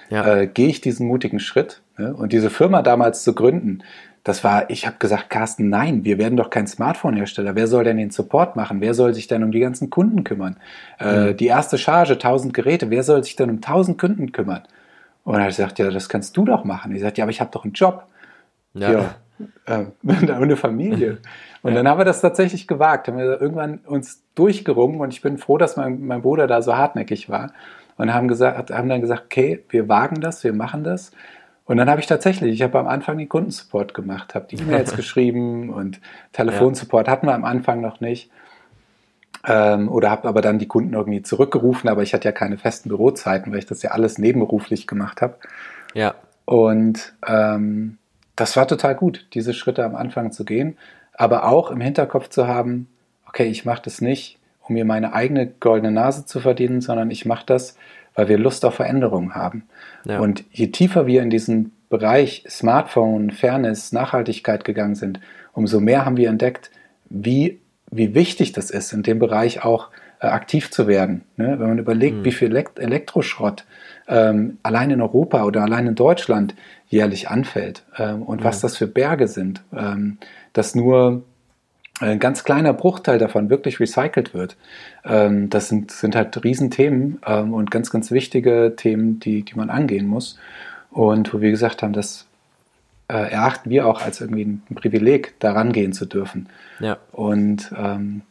[0.10, 0.36] Ja.
[0.36, 2.13] Äh, Gehe ich diesen mutigen Schritt ne?
[2.13, 3.84] und diese Firma damals zu gründen,
[4.24, 7.56] das war, ich habe gesagt, Carsten, nein, wir werden doch kein Smartphone-Hersteller.
[7.56, 8.80] Wer soll denn den Support machen?
[8.80, 10.58] Wer soll sich denn um die ganzen Kunden kümmern?
[11.00, 11.38] Äh, mhm.
[11.38, 14.62] die erste Charge, 1000 Geräte, wer soll sich denn um 1000 Kunden kümmern?
[15.24, 16.94] Und er hat gesagt, ja, das kannst du doch machen.
[16.96, 18.06] Ich sagte, ja, aber ich habe doch einen Job.
[18.76, 18.91] Ja.
[18.91, 19.15] ja
[19.65, 19.86] äh,
[20.32, 21.17] eine Familie.
[21.63, 21.78] Und ja.
[21.78, 25.58] dann haben wir das tatsächlich gewagt, haben wir irgendwann uns durchgerungen und ich bin froh,
[25.58, 27.54] dass mein, mein Bruder da so hartnäckig war
[27.97, 31.12] und haben gesagt, haben dann gesagt, okay, wir wagen das, wir machen das.
[31.65, 34.95] Und dann habe ich tatsächlich, ich habe am Anfang den Kundensupport gemacht, habe die E-Mails
[34.95, 36.02] geschrieben und
[36.34, 38.32] Telefonsupport hatten wir am Anfang noch nicht.
[39.47, 42.89] Ähm, oder habe aber dann die Kunden irgendwie zurückgerufen, aber ich hatte ja keine festen
[42.89, 45.36] Bürozeiten, weil ich das ja alles nebenberuflich gemacht habe.
[45.93, 46.15] Ja.
[46.45, 47.97] Und ähm,
[48.36, 50.78] das war total gut, diese Schritte am Anfang zu gehen,
[51.13, 52.88] aber auch im Hinterkopf zu haben,
[53.28, 57.26] okay, ich mache das nicht, um mir meine eigene goldene Nase zu verdienen, sondern ich
[57.26, 57.78] mache das,
[58.15, 59.63] weil wir Lust auf Veränderungen haben.
[60.06, 60.19] Ja.
[60.19, 65.19] Und je tiefer wir in diesen Bereich Smartphone, Fairness, Nachhaltigkeit gegangen sind,
[65.54, 66.71] umso mehr haben wir entdeckt,
[67.10, 71.24] wie, wie wichtig das ist, in dem Bereich auch äh, aktiv zu werden.
[71.36, 71.60] Ne?
[71.60, 72.26] Wenn man überlegt, mhm.
[72.26, 73.65] wie viel Elekt Elektroschrott
[74.08, 76.56] ähm, allein in Europa oder allein in Deutschland
[76.88, 78.43] jährlich anfällt ähm, und mhm.
[78.43, 80.17] was das für Berge sind, ähm,
[80.54, 81.24] dass nur
[82.00, 84.58] ein ganz kleiner Bruchteil davon wirklich recycelt wird.
[85.06, 89.70] Ähm, das sind, sind halt Riesenthemen ähm, und ganz, ganz wichtige Themen, die, die man
[89.70, 90.40] angehen muss.
[90.90, 92.26] Und wo wir gesagt haben, das
[93.08, 96.48] äh, erachten wir auch als irgendwie ein, Privileg, daran gehen zu dürfen.
[96.80, 96.98] Ja.
[97.12, 98.22] Und ähm,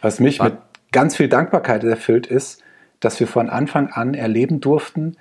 [0.00, 0.54] was mich mit
[0.92, 2.62] ganz viel Dankbarkeit erfüllt ist,
[3.00, 5.16] dass wir von Anfang an erleben durften,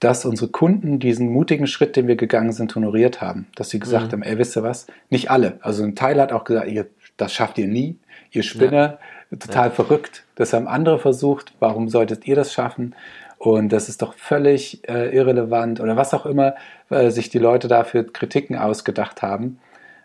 [0.00, 3.46] dass unsere Kunden diesen mutigen Schritt, den wir gegangen sind, honoriert haben.
[3.54, 4.12] Dass sie gesagt mhm.
[4.12, 4.86] haben, ey, wisst ihr was?
[5.10, 5.58] Nicht alle.
[5.60, 6.86] Also ein Teil hat auch gesagt, ihr,
[7.18, 7.98] das schafft ihr nie,
[8.32, 8.98] ihr Spinner,
[9.30, 9.36] ja.
[9.38, 9.74] total ja.
[9.74, 10.24] verrückt.
[10.36, 12.94] Das haben andere versucht, warum solltet ihr das schaffen?
[13.36, 16.54] Und das ist doch völlig äh, irrelevant oder was auch immer
[16.88, 19.58] äh, sich die Leute da für Kritiken ausgedacht haben.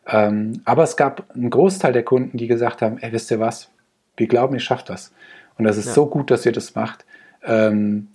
[0.07, 3.69] Ähm, aber es gab einen Großteil der Kunden, die gesagt haben, ey, wisst ihr was?
[4.17, 5.13] Wir glauben, ihr schafft das.
[5.57, 5.93] Und das ist ja.
[5.93, 7.05] so gut, dass ihr das macht.
[7.43, 8.07] Ähm,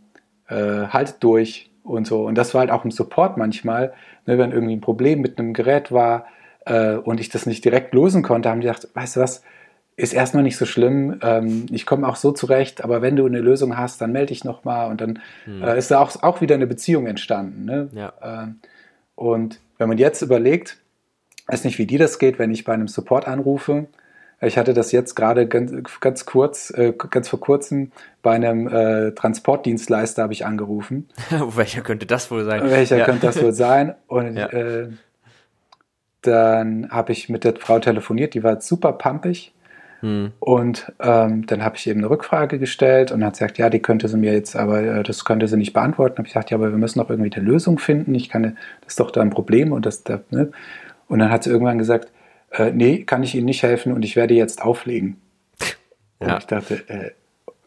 [0.49, 2.27] äh, haltet durch, und so.
[2.27, 3.93] Und das war halt auch im Support manchmal,
[4.27, 6.27] ne, wenn irgendwie ein Problem mit einem Gerät war
[6.67, 9.43] äh, und ich das nicht direkt lösen konnte, haben die gedacht, weißt du was,
[9.97, 13.41] ist erstmal nicht so schlimm, ähm, ich komme auch so zurecht, aber wenn du eine
[13.41, 15.63] Lösung hast, dann melde dich nochmal und dann hm.
[15.63, 17.67] äh, ist da auch, auch wieder eine Beziehung entstanden.
[17.67, 17.89] Ne?
[17.93, 18.13] Ja.
[18.23, 18.61] Ähm,
[19.15, 20.79] und wenn man jetzt überlegt,
[21.49, 23.89] weiß nicht, wie dir das geht, wenn ich bei einem Support anrufe
[24.41, 29.13] ich hatte das jetzt gerade ganz, ganz kurz, äh, ganz vor kurzem bei einem äh,
[29.13, 31.09] Transportdienstleister habe ich angerufen.
[31.31, 32.63] Welcher könnte das wohl sein?
[32.71, 33.05] Welcher ja.
[33.05, 33.95] könnte das wohl sein?
[34.07, 34.47] Und ja.
[34.47, 34.89] äh,
[36.23, 39.53] dann habe ich mit der Frau telefoniert, die war super pumpig.
[40.01, 40.33] Hm.
[40.39, 44.09] Und ähm, dann habe ich eben eine Rückfrage gestellt und hat gesagt, ja, die könnte
[44.09, 46.17] sie mir jetzt, aber äh, das könnte sie nicht beantworten.
[46.17, 48.15] Habe ich gesagt, ja, aber wir müssen doch irgendwie eine Lösung finden.
[48.15, 48.43] Ich kann,
[48.81, 50.51] das ist doch da ein Problem und das, da, ne?
[51.09, 52.11] Und dann hat sie irgendwann gesagt,
[52.51, 55.21] äh, nee, kann ich Ihnen nicht helfen und ich werde jetzt auflegen.
[56.21, 56.35] Ja.
[56.35, 57.11] Und ich dachte, äh,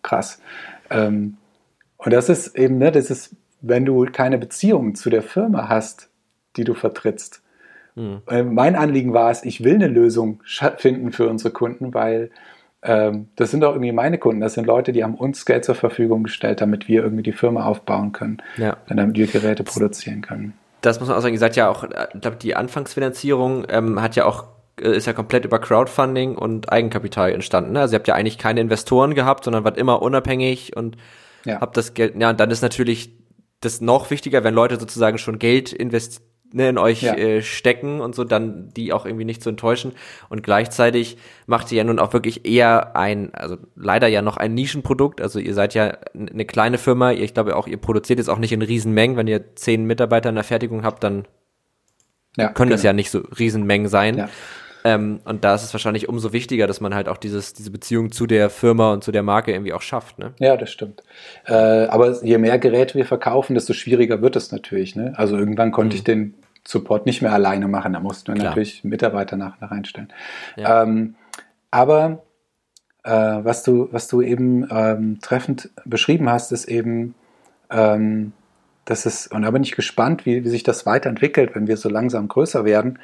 [0.02, 0.42] krass.
[0.90, 1.38] Ähm,
[1.98, 6.10] und das ist eben, ne, das ist, wenn du keine Beziehung zu der Firma hast,
[6.58, 7.42] die du vertrittst.
[7.96, 8.22] Mhm.
[8.30, 10.42] Äh, mein Anliegen war es, ich will eine Lösung
[10.78, 12.30] finden für unsere Kunden, weil
[12.82, 14.42] ähm, das sind auch irgendwie meine Kunden.
[14.42, 17.66] Das sind Leute, die haben uns Geld zur Verfügung gestellt, damit wir irgendwie die Firma
[17.66, 18.78] aufbauen können, ja.
[18.88, 20.54] damit wir Geräte produzieren können.
[20.82, 21.34] Das muss man auch sagen.
[21.34, 25.14] Ihr seid ja auch, ich glaube, die Anfangsfinanzierung ähm, hat ja auch äh, ist ja
[25.14, 27.74] komplett über Crowdfunding und Eigenkapital entstanden.
[27.74, 27.82] Ne?
[27.82, 30.98] Also ihr habt ja eigentlich keine Investoren gehabt, sondern wart immer unabhängig und
[31.46, 31.62] ja.
[31.62, 32.16] habt das Geld.
[32.20, 33.12] Ja, und dann ist natürlich
[33.62, 37.16] das noch wichtiger, wenn Leute sozusagen schon Geld investieren ne, in euch ja.
[37.16, 39.94] äh, stecken und so, dann die auch irgendwie nicht zu enttäuschen.
[40.30, 44.54] Und gleichzeitig macht ihr ja nun auch wirklich eher ein, also leider ja noch ein
[44.54, 45.20] Nischenprodukt.
[45.20, 47.12] Also ihr seid ja eine kleine Firma.
[47.12, 49.18] Ich glaube auch, ihr produziert jetzt auch nicht in Riesenmengen.
[49.18, 51.26] Wenn ihr zehn Mitarbeiter in der Fertigung habt, dann
[52.38, 52.76] ja, können genau.
[52.76, 54.18] das ja nicht so Riesenmengen sein.
[54.18, 54.30] Ja.
[54.84, 58.12] Ähm, und da ist es wahrscheinlich umso wichtiger, dass man halt auch dieses, diese Beziehung
[58.12, 60.20] zu der Firma und zu der Marke irgendwie auch schafft.
[60.20, 60.34] Ne?
[60.40, 61.04] Ja, das stimmt.
[61.46, 64.96] Äh, aber je mehr Geräte wir verkaufen, desto schwieriger wird es natürlich.
[64.96, 65.14] Ne?
[65.16, 65.98] Also irgendwann konnte mhm.
[65.98, 66.34] ich den
[66.68, 67.94] Support nicht mehr alleine machen.
[67.94, 68.50] Da mussten wir Klar.
[68.50, 70.12] natürlich Mitarbeiter nach, nach einstellen.
[70.58, 70.84] Ja.
[70.84, 71.16] Ähm,
[71.72, 72.24] aber
[73.04, 77.16] äh, was, du, was du eben ähm, treffend beschrieben hast, ist eben,
[77.70, 78.34] ähm,
[78.86, 81.90] dass es, und da bin ich gespannt, wie, wie sich das weiterentwickelt, wenn wir so
[81.90, 83.00] langsam größer werden,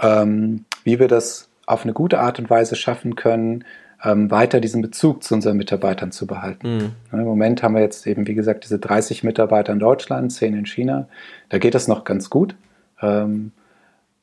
[0.00, 3.64] ähm, wie wir das auf eine gute Art und Weise schaffen können,
[4.02, 6.76] ähm, weiter diesen Bezug zu unseren Mitarbeitern zu behalten.
[6.76, 6.92] Mhm.
[7.12, 10.66] Im Moment haben wir jetzt eben, wie gesagt, diese 30 Mitarbeiter in Deutschland, 10 in
[10.66, 11.06] China.
[11.48, 12.54] Da geht das noch ganz gut.
[13.02, 13.52] Ähm,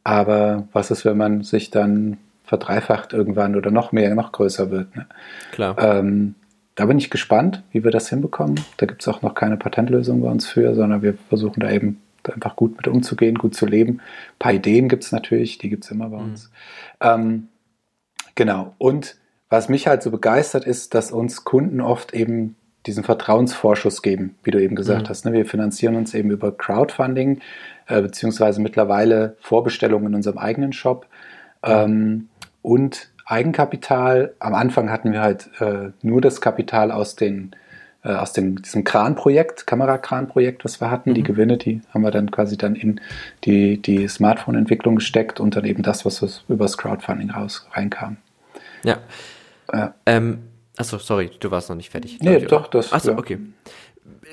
[0.04, 4.96] aber was ist, wenn man sich dann verdreifacht irgendwann oder noch mehr, noch größer wird?
[4.96, 5.06] Ne?
[5.52, 5.76] Klar.
[5.80, 6.36] Ähm,
[6.76, 8.60] da bin ich gespannt, wie wir das hinbekommen.
[8.78, 12.02] Da gibt es auch noch keine Patentlösung bei uns für, sondern wir versuchen da eben
[12.34, 14.00] einfach gut mit umzugehen, gut zu leben.
[14.00, 16.24] Ein paar Ideen gibt es natürlich, die gibt es immer bei mhm.
[16.24, 16.52] uns.
[17.02, 17.48] Ähm,
[18.36, 18.76] genau.
[18.78, 19.16] Und
[19.50, 24.52] was mich halt so begeistert ist, dass uns Kunden oft eben diesen Vertrauensvorschuss geben, wie
[24.52, 25.10] du eben gesagt mhm.
[25.10, 25.26] hast.
[25.26, 25.34] Ne?
[25.34, 27.42] Wir finanzieren uns eben über Crowdfunding
[27.88, 31.06] äh, beziehungsweise mittlerweile Vorbestellungen in unserem eigenen Shop
[31.64, 32.30] ähm,
[32.62, 34.34] und Eigenkapital.
[34.40, 37.52] Am Anfang hatten wir halt äh, nur das Kapital aus den
[38.04, 41.12] äh, aus dem, diesem Kran-Projekt, Kamerakran-Projekt, was wir hatten.
[41.12, 41.16] Mhm.
[41.16, 43.02] Die Gewinne, die haben wir dann quasi dann in
[43.44, 48.18] die, die Smartphone-Entwicklung gesteckt und dann eben das, was übers Crowdfunding raus reinkam.
[48.84, 49.00] Ja.
[49.72, 50.44] Äh, ähm,
[50.78, 52.20] achso, sorry, du warst noch nicht fertig.
[52.22, 52.94] Nee, doch, das.
[52.94, 53.18] Achso, ja.
[53.18, 53.40] okay.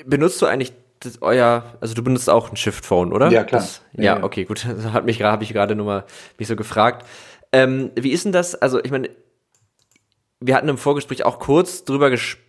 [0.06, 0.72] Benutzt du eigentlich
[1.20, 3.30] euer, also du benutzt auch ein Shift Phone, oder?
[3.30, 3.60] Ja, klar.
[3.60, 4.66] Das, ja, ja, okay, gut.
[4.76, 6.04] Das hat mich habe ich gerade nur mal
[6.38, 7.06] mich so gefragt.
[7.52, 8.54] Ähm, wie ist denn das?
[8.54, 9.10] Also, ich meine,
[10.40, 12.43] wir hatten im Vorgespräch auch kurz drüber gesprochen,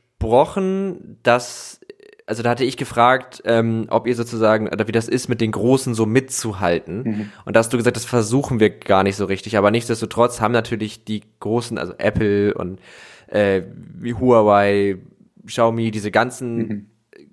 [1.23, 1.79] dass,
[2.25, 5.51] also da hatte ich gefragt, ähm, ob ihr sozusagen, oder wie das ist, mit den
[5.51, 7.03] Großen so mitzuhalten.
[7.03, 7.31] Mhm.
[7.45, 9.57] Und da hast du gesagt, das versuchen wir gar nicht so richtig.
[9.57, 12.79] Aber nichtsdestotrotz haben natürlich die Großen, also Apple und
[13.27, 13.63] äh,
[13.95, 14.97] wie Huawei,
[15.45, 16.85] Xiaomi, diese ganzen mhm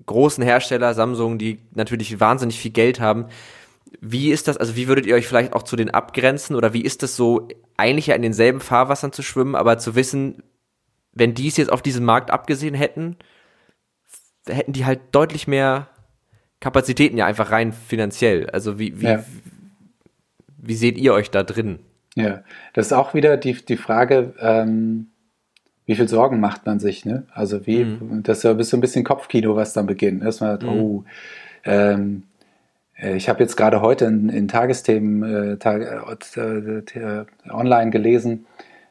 [0.07, 3.27] großen Hersteller, Samsung, die natürlich wahnsinnig viel Geld haben.
[4.01, 6.83] Wie ist das, also wie würdet ihr euch vielleicht auch zu den abgrenzen oder wie
[6.83, 10.42] ist das so, eigentlich ja in denselben Fahrwassern zu schwimmen, aber zu wissen,
[11.12, 13.16] wenn die es jetzt auf diesem Markt abgesehen hätten,
[14.46, 15.88] hätten die halt deutlich mehr
[16.61, 18.48] Kapazitäten ja einfach rein finanziell.
[18.51, 19.25] Also wie, wie, ja.
[20.59, 21.81] wie seht ihr euch da drin?
[22.14, 22.42] Ja,
[22.75, 25.09] das ist auch wieder die, die Frage, ähm,
[25.87, 27.25] wie viel Sorgen macht man sich, ne?
[27.33, 28.22] Also wie, mhm.
[28.22, 30.22] das ist so ein bisschen Kopfkino, was dann beginnt.
[30.22, 30.68] Erstmal, mhm.
[30.68, 31.05] oh,
[31.64, 32.22] ähm,
[32.96, 35.83] äh, ich habe jetzt gerade heute in, in Tagesthemen äh, Tag,
[36.37, 38.46] äh, äh, online gelesen,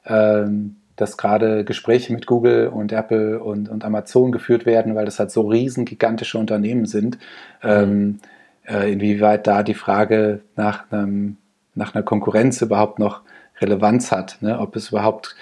[0.06, 5.20] ähm, dass gerade Gespräche mit Google und Apple und, und Amazon geführt werden, weil das
[5.20, 7.18] halt so riesen gigantische Unternehmen sind.
[7.64, 8.20] Ähm, mhm.
[8.68, 11.38] äh, inwieweit da die Frage nach, einem,
[11.74, 13.22] nach einer Konkurrenz überhaupt noch
[13.60, 14.60] Relevanz hat, ne?
[14.60, 15.36] ob es überhaupt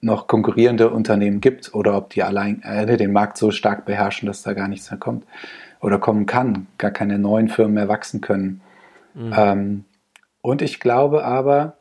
[0.00, 4.42] noch konkurrierende Unternehmen gibt oder ob die allein äh, den Markt so stark beherrschen, dass
[4.42, 5.26] da gar nichts mehr kommt
[5.80, 8.60] oder kommen kann, gar keine neuen Firmen mehr wachsen können.
[9.14, 9.34] Mhm.
[9.36, 9.84] Ähm,
[10.42, 11.76] und ich glaube aber,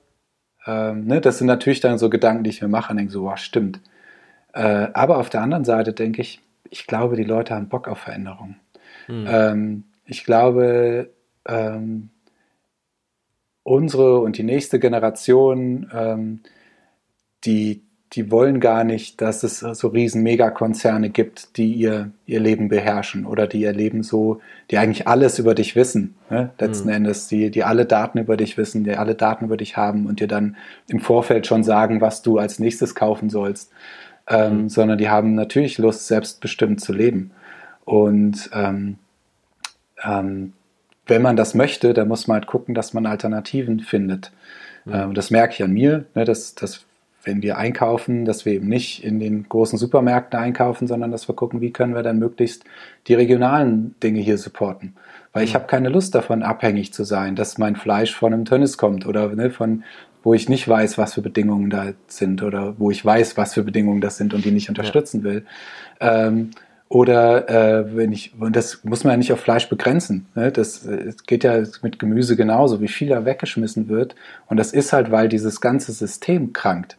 [0.66, 3.24] ähm, ne, das sind natürlich dann so Gedanken, die ich mir mache und denke so,
[3.24, 3.82] wow, stimmt.
[4.54, 8.00] Äh, aber auf der anderen Seite denke ich, ich glaube, die Leute haben Bock auf
[8.00, 8.56] Veränderung.
[9.08, 9.26] Mhm.
[9.28, 11.10] Ähm, ich glaube,
[11.48, 12.10] ähm,
[13.64, 16.42] unsere und die nächste Generation, ähm,
[17.44, 22.68] die, die wollen gar nicht, dass es so riesen Megakonzerne gibt, die ihr, ihr Leben
[22.68, 24.42] beherrschen oder die ihr Leben so,
[24.72, 26.50] die eigentlich alles über dich wissen, ne?
[26.58, 26.96] letzten mhm.
[26.96, 30.20] Endes, die, die alle Daten über dich wissen, die alle Daten über dich haben und
[30.20, 33.72] dir dann im Vorfeld schon sagen, was du als nächstes kaufen sollst,
[34.28, 34.70] ähm, mhm.
[34.70, 37.30] sondern die haben natürlich Lust, selbstbestimmt zu leben.
[37.86, 38.98] Und ähm,
[40.04, 40.54] ähm,
[41.06, 44.32] wenn man das möchte, dann muss man halt gucken, dass man Alternativen findet.
[44.86, 44.94] Mhm.
[44.94, 46.86] Ähm, das merke ich an mir, ne, dass, dass
[47.24, 51.36] wenn wir einkaufen, dass wir eben nicht in den großen Supermärkten einkaufen, sondern dass wir
[51.36, 52.64] gucken, wie können wir dann möglichst
[53.08, 54.96] die regionalen Dinge hier supporten.
[55.34, 55.56] Weil ich mhm.
[55.56, 59.28] habe keine Lust davon, abhängig zu sein, dass mein Fleisch von einem Tönnis kommt oder
[59.36, 59.84] ne, von
[60.24, 63.64] wo ich nicht weiß, was für Bedingungen da sind oder wo ich weiß, was für
[63.64, 65.46] Bedingungen das sind und die nicht unterstützen will.
[66.02, 66.52] Ähm,
[66.90, 70.26] oder äh, wenn ich, und das muss man ja nicht auf Fleisch begrenzen.
[70.34, 70.52] Ne?
[70.52, 74.16] Das, das geht ja mit Gemüse genauso, wie viel da weggeschmissen wird.
[74.48, 76.98] Und das ist halt, weil dieses ganze System krankt.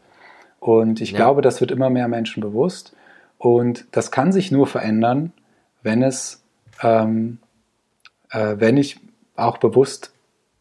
[0.60, 1.16] Und ich ja.
[1.16, 2.94] glaube, das wird immer mehr Menschen bewusst.
[3.38, 5.32] Und das kann sich nur verändern,
[5.82, 6.42] wenn es,
[6.82, 7.38] ähm,
[8.30, 9.00] äh, wenn ich
[9.36, 10.12] auch bewusst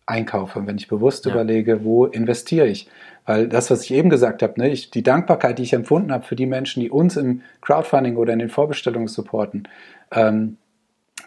[0.05, 1.33] einkaufe, wenn ich bewusst Ja.
[1.33, 2.89] überlege, wo investiere ich.
[3.25, 6.23] Weil das, was ich eben gesagt habe, ne, ich, die Dankbarkeit, die ich empfunden habe
[6.23, 9.67] für die Menschen, die uns im Crowdfunding oder in den Vorbestellungen supporten,
[10.11, 10.57] ähm,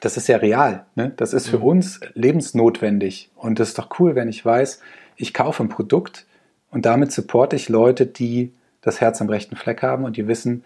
[0.00, 0.84] das ist ja real.
[0.96, 1.12] Ne?
[1.16, 3.30] Das ist für uns lebensnotwendig.
[3.36, 4.80] Und das ist doch cool, wenn ich weiß,
[5.16, 6.26] ich kaufe ein Produkt
[6.72, 8.52] und damit supporte ich Leute, die
[8.82, 10.64] das Herz am rechten Fleck haben und die wissen,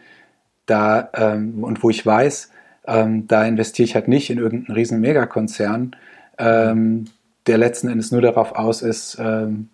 [0.67, 2.51] da ähm, und wo ich weiß,
[2.87, 5.95] ähm, da investiere ich halt nicht in irgendeinen riesen Megakonzern,
[6.39, 7.07] ähm,
[7.47, 9.69] der letzten Endes nur darauf aus ist, ähm,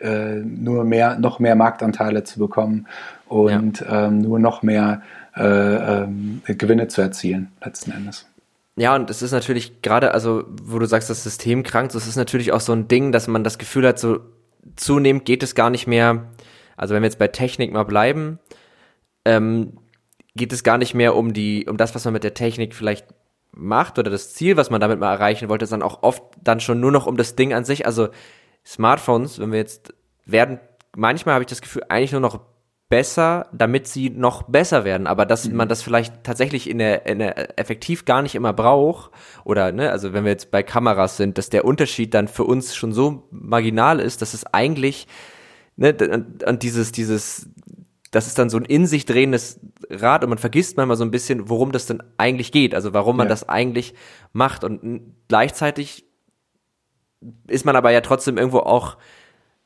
[0.00, 2.86] äh, nur mehr, noch mehr Marktanteile zu bekommen
[3.26, 5.02] und ähm, nur noch mehr
[5.36, 8.26] äh, ähm, Gewinne zu erzielen, letzten Endes.
[8.76, 12.16] Ja, und es ist natürlich gerade, also wo du sagst, das System krankt, das ist
[12.16, 14.20] natürlich auch so ein Ding, dass man das Gefühl hat, so
[14.76, 16.24] zunehmend geht es gar nicht mehr,
[16.78, 18.38] also wenn wir jetzt bei Technik mal bleiben,
[19.24, 19.78] ähm,
[20.34, 23.06] geht es gar nicht mehr um die, um das, was man mit der Technik vielleicht
[23.52, 26.80] macht oder das Ziel, was man damit mal erreichen wollte, sondern auch oft dann schon
[26.80, 27.86] nur noch um das Ding an sich.
[27.86, 28.08] Also
[28.64, 29.92] Smartphones, wenn wir jetzt
[30.24, 30.60] werden,
[30.96, 32.40] manchmal habe ich das Gefühl, eigentlich nur noch
[32.88, 37.18] besser, damit sie noch besser werden, aber dass man das vielleicht tatsächlich in der, in
[37.18, 39.10] der effektiv gar nicht immer braucht
[39.44, 42.74] oder ne, also wenn wir jetzt bei Kameras sind, dass der Unterschied dann für uns
[42.74, 45.06] schon so marginal ist, dass es eigentlich
[45.78, 47.48] ne, und, und dieses dieses
[48.10, 49.60] das ist dann so ein in sich drehendes
[49.90, 53.16] Rad und man vergisst manchmal so ein bisschen, worum das denn eigentlich geht, also warum
[53.16, 53.30] man Ja.
[53.30, 53.94] das eigentlich
[54.32, 56.04] macht und gleichzeitig
[57.48, 58.96] ist man aber ja trotzdem irgendwo auch,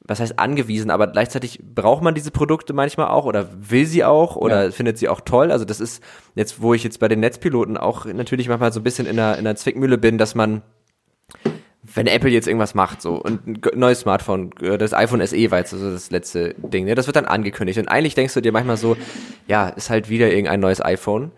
[0.00, 4.34] was heißt angewiesen, aber gleichzeitig braucht man diese Produkte manchmal auch oder will sie auch
[4.36, 4.70] oder Ja.
[4.72, 5.52] findet sie auch toll.
[5.52, 6.02] Also das ist
[6.34, 9.34] jetzt, wo ich jetzt bei den Netzpiloten auch natürlich manchmal so ein bisschen in einer,
[9.38, 10.62] in einer Zwickmühle bin, dass man
[11.94, 15.58] wenn Apple jetzt irgendwas macht, so, und ein neues Smartphone, äh, das iPhone SE war
[15.58, 17.78] jetzt so das letzte Ding, ne, das wird dann angekündigt.
[17.78, 18.96] Und eigentlich denkst du dir manchmal so,
[19.46, 21.32] ja, ist halt wieder irgendein neues iPhone.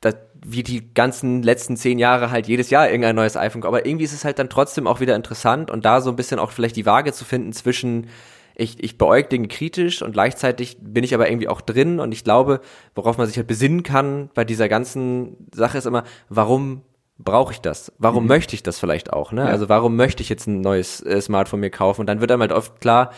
[0.00, 3.64] Das, wie die ganzen letzten zehn Jahre halt jedes Jahr irgendein neues iPhone.
[3.64, 6.38] Aber irgendwie ist es halt dann trotzdem auch wieder interessant und da so ein bisschen
[6.38, 8.06] auch vielleicht die Waage zu finden zwischen,
[8.54, 12.24] ich, ich beäug Dinge kritisch und gleichzeitig bin ich aber irgendwie auch drin und ich
[12.24, 12.60] glaube,
[12.94, 16.82] worauf man sich halt besinnen kann bei dieser ganzen Sache ist immer, warum
[17.24, 17.92] brauche ich das?
[17.98, 19.32] Warum möchte ich das vielleicht auch?
[19.32, 19.42] Ne?
[19.42, 19.48] Ja.
[19.48, 22.02] Also warum möchte ich jetzt ein neues äh, Smartphone mir kaufen?
[22.02, 23.12] Und dann wird einem halt oft klar,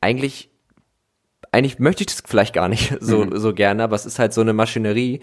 [0.00, 0.50] eigentlich
[1.52, 4.40] eigentlich möchte ich das vielleicht gar nicht so, so gerne, aber es ist halt so
[4.40, 5.20] eine Maschinerie.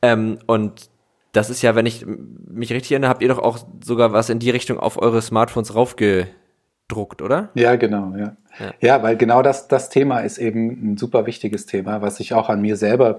[0.00, 0.90] Ähm, und
[1.32, 4.38] das ist ja, wenn ich mich richtig erinnere, habt ihr doch auch sogar was in
[4.38, 7.50] die Richtung auf eure Smartphones raufgedruckt, oder?
[7.54, 8.36] Ja, genau, ja.
[8.60, 8.74] Ja.
[8.80, 12.50] Ja, weil genau das, das Thema ist eben ein super wichtiges Thema, was ich auch
[12.50, 13.18] an mir selber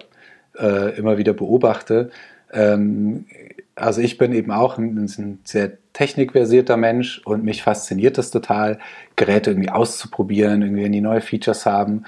[0.58, 2.12] äh, immer wieder beobachte.
[2.54, 3.26] Ähm,
[3.76, 8.80] also ich bin eben auch ein, ein sehr technikversierter Mensch und mich fasziniert das total,
[9.16, 12.06] Geräte irgendwie auszuprobieren, irgendwie wenn die neue Features haben.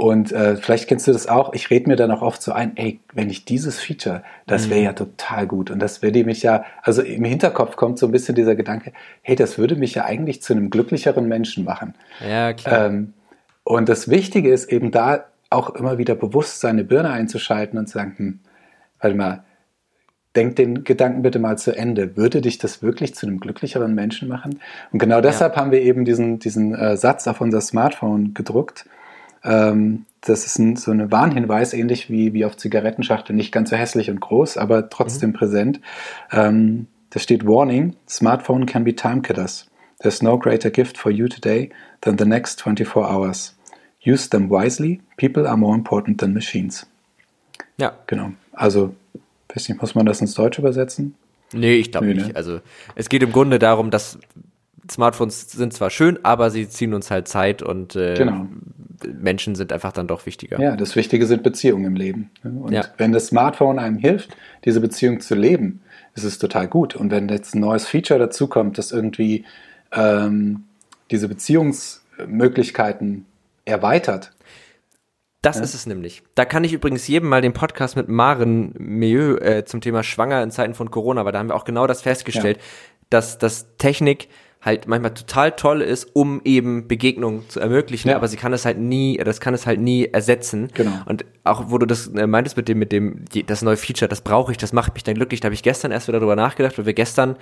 [0.00, 2.76] Und äh, vielleicht kennst du das auch, ich rede mir dann auch oft so ein,
[2.76, 5.72] ey, wenn ich dieses Feature, das wäre ja total gut.
[5.72, 9.34] Und das würde mich ja, also im Hinterkopf kommt so ein bisschen dieser Gedanke, hey,
[9.34, 11.94] das würde mich ja eigentlich zu einem glücklicheren Menschen machen.
[12.24, 12.86] Ja, klar.
[12.86, 13.12] Ähm,
[13.64, 17.94] und das Wichtige ist eben da auch immer wieder bewusst seine Birne einzuschalten und zu
[17.94, 18.40] sagen, hm,
[19.00, 19.44] warte mal,
[20.38, 22.16] denk den Gedanken bitte mal zu Ende.
[22.16, 24.60] Würde dich das wirklich zu einem glücklicheren Menschen machen?
[24.92, 28.86] Und genau deshalb haben wir eben diesen, diesen äh, Satz auf unser Smartphone gedruckt.
[29.42, 33.76] Ähm, das ist ein, so ein Warnhinweis, ähnlich wie, wie auf Zigarettenschachteln, nicht ganz so
[33.76, 35.80] hässlich und groß, aber trotzdem präsent.
[36.30, 39.66] Ähm, da steht Warning, Smartphone can be time killers.
[40.00, 41.70] There's no greater gift for you today
[42.02, 43.56] than the next 24 hours.
[44.06, 45.00] Use them wisely.
[45.16, 46.86] People are more important than machines.
[47.78, 47.92] ja.
[48.06, 48.32] Genau.
[48.52, 48.94] Also,
[49.54, 51.14] weiß nicht, muss man das ins Deutsche übersetzen?
[51.52, 52.22] Nee, ich glaube Nee, ne?
[52.24, 52.36] nicht.
[52.36, 52.60] Also
[52.94, 54.18] es geht im Grunde darum, dass
[54.90, 58.46] Smartphones sind zwar schön, aber sie ziehen uns halt Zeit und äh, Genau.
[59.20, 60.60] Menschen sind einfach dann doch wichtiger.
[60.60, 62.30] Ja, das Wichtige sind Beziehungen im Leben.
[62.42, 62.84] Und Ja.
[62.96, 65.80] wenn das Smartphone einem hilft, diese Beziehung zu leben,
[66.14, 66.96] ist es total gut.
[66.96, 69.44] Und wenn jetzt ein neues Feature dazukommt, das irgendwie
[69.92, 70.64] ähm,
[71.10, 73.24] diese Beziehungsmöglichkeiten
[73.64, 74.32] erweitert,
[75.42, 76.22] Das ist es nämlich.
[76.34, 80.42] Da kann ich übrigens jedem mal den Podcast mit Maren Meö äh, zum Thema Schwanger
[80.42, 82.58] in Zeiten von Corona, weil da haben wir auch genau das festgestellt,
[83.08, 84.28] dass, dass Technik
[84.60, 88.16] halt manchmal total toll ist, um eben Begegnungen zu ermöglichen, Ja.
[88.16, 90.68] aber sie kann es halt nie, das kann es halt nie ersetzen.
[90.74, 90.90] Genau.
[91.06, 94.20] Und auch wo du das äh, meintest mit dem, mit dem, das neue Feature, das
[94.22, 95.40] brauche ich, das macht mich dann glücklich.
[95.40, 97.36] Da habe ich gestern erst wieder drüber nachgedacht, weil wir gestern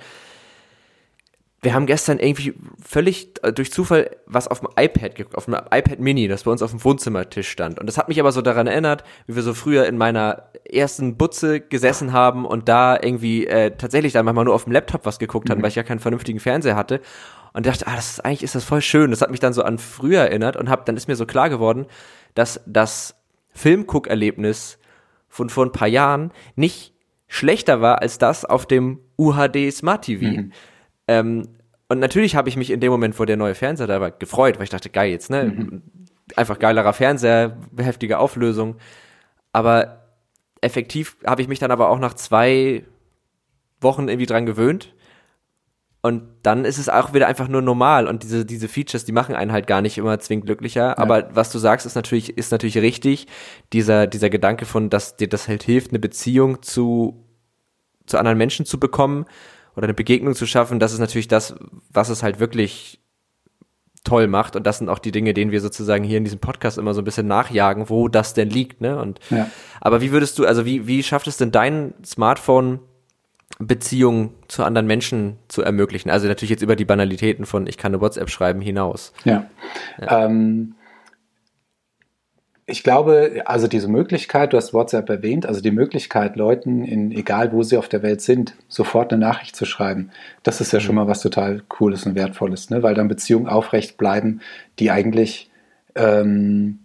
[1.67, 5.55] wir haben gestern irgendwie völlig äh, durch Zufall was auf dem iPad, ge- auf dem
[5.55, 7.77] iPad Mini, das bei uns auf dem Wohnzimmertisch stand.
[7.77, 11.17] Und das hat mich aber so daran erinnert, wie wir so früher in meiner ersten
[11.17, 15.19] Butze gesessen haben und da irgendwie äh, tatsächlich dann manchmal nur auf dem Laptop was
[15.19, 17.01] geguckt hatten, weil ich ja keinen vernünftigen Fernseher hatte.
[17.51, 19.11] Und dachte, ah, das ist eigentlich ist das voll schön.
[19.11, 21.49] Das hat mich dann so an früher erinnert und hab, dann ist mir so klar
[21.49, 21.85] geworden,
[22.33, 23.13] dass das
[23.51, 24.77] Filmguckerlebnis
[25.27, 26.93] von vor ein paar Jahren nicht
[27.27, 30.25] schlechter war als das auf dem UHD Smart TV.
[30.25, 30.51] Mhm.
[31.07, 31.47] Ähm,
[31.89, 34.57] und natürlich habe ich mich in dem Moment, wo der neue Fernseher da war, gefreut,
[34.57, 35.45] weil ich dachte, geil jetzt, ne?
[35.45, 35.81] Mhm.
[36.35, 38.75] Einfach geilerer Fernseher, heftige Auflösung.
[39.53, 40.03] Aber
[40.59, 42.83] effektiv habe ich mich dann aber auch nach zwei
[43.79, 44.93] Wochen irgendwie dran gewöhnt.
[46.01, 48.07] Und dann ist es auch wieder einfach nur normal.
[48.07, 50.89] Und diese, diese Features, die machen einen halt gar nicht immer zwingend glücklicher.
[50.89, 50.97] Ja.
[50.97, 53.27] Aber was du sagst, ist natürlich, ist natürlich richtig.
[53.71, 57.25] Dieser, dieser Gedanke von, dass dir das halt hilft, eine Beziehung zu,
[58.05, 59.25] zu anderen Menschen zu bekommen
[59.77, 61.55] oder eine Begegnung zu schaffen, das ist natürlich das,
[61.91, 62.99] was es halt wirklich
[64.03, 64.55] toll macht.
[64.55, 67.01] Und das sind auch die Dinge, denen wir sozusagen hier in diesem Podcast immer so
[67.01, 68.99] ein bisschen nachjagen, wo das denn liegt, ne?
[68.99, 69.49] Und, ja.
[69.79, 72.79] aber wie würdest du, also wie, wie schafft es denn dein Smartphone,
[73.59, 76.09] Beziehungen zu anderen Menschen zu ermöglichen?
[76.09, 79.13] Also natürlich jetzt über die Banalitäten von ich kann eine WhatsApp schreiben hinaus.
[79.25, 79.45] Ja.
[80.01, 80.25] ja.
[80.25, 80.73] Ähm,
[82.69, 87.53] ich glaube, also diese Möglichkeit, du hast WhatsApp erwähnt, also die Möglichkeit, Leuten, in, egal
[87.53, 90.11] wo sie auf der Welt sind, sofort eine Nachricht zu schreiben,
[90.43, 91.01] das ist ja schon mhm.
[91.01, 92.83] mal was total Cooles und Wertvolles, ne?
[92.83, 94.41] weil dann Beziehungen aufrecht bleiben,
[94.79, 95.49] die eigentlich
[95.95, 96.79] ähm,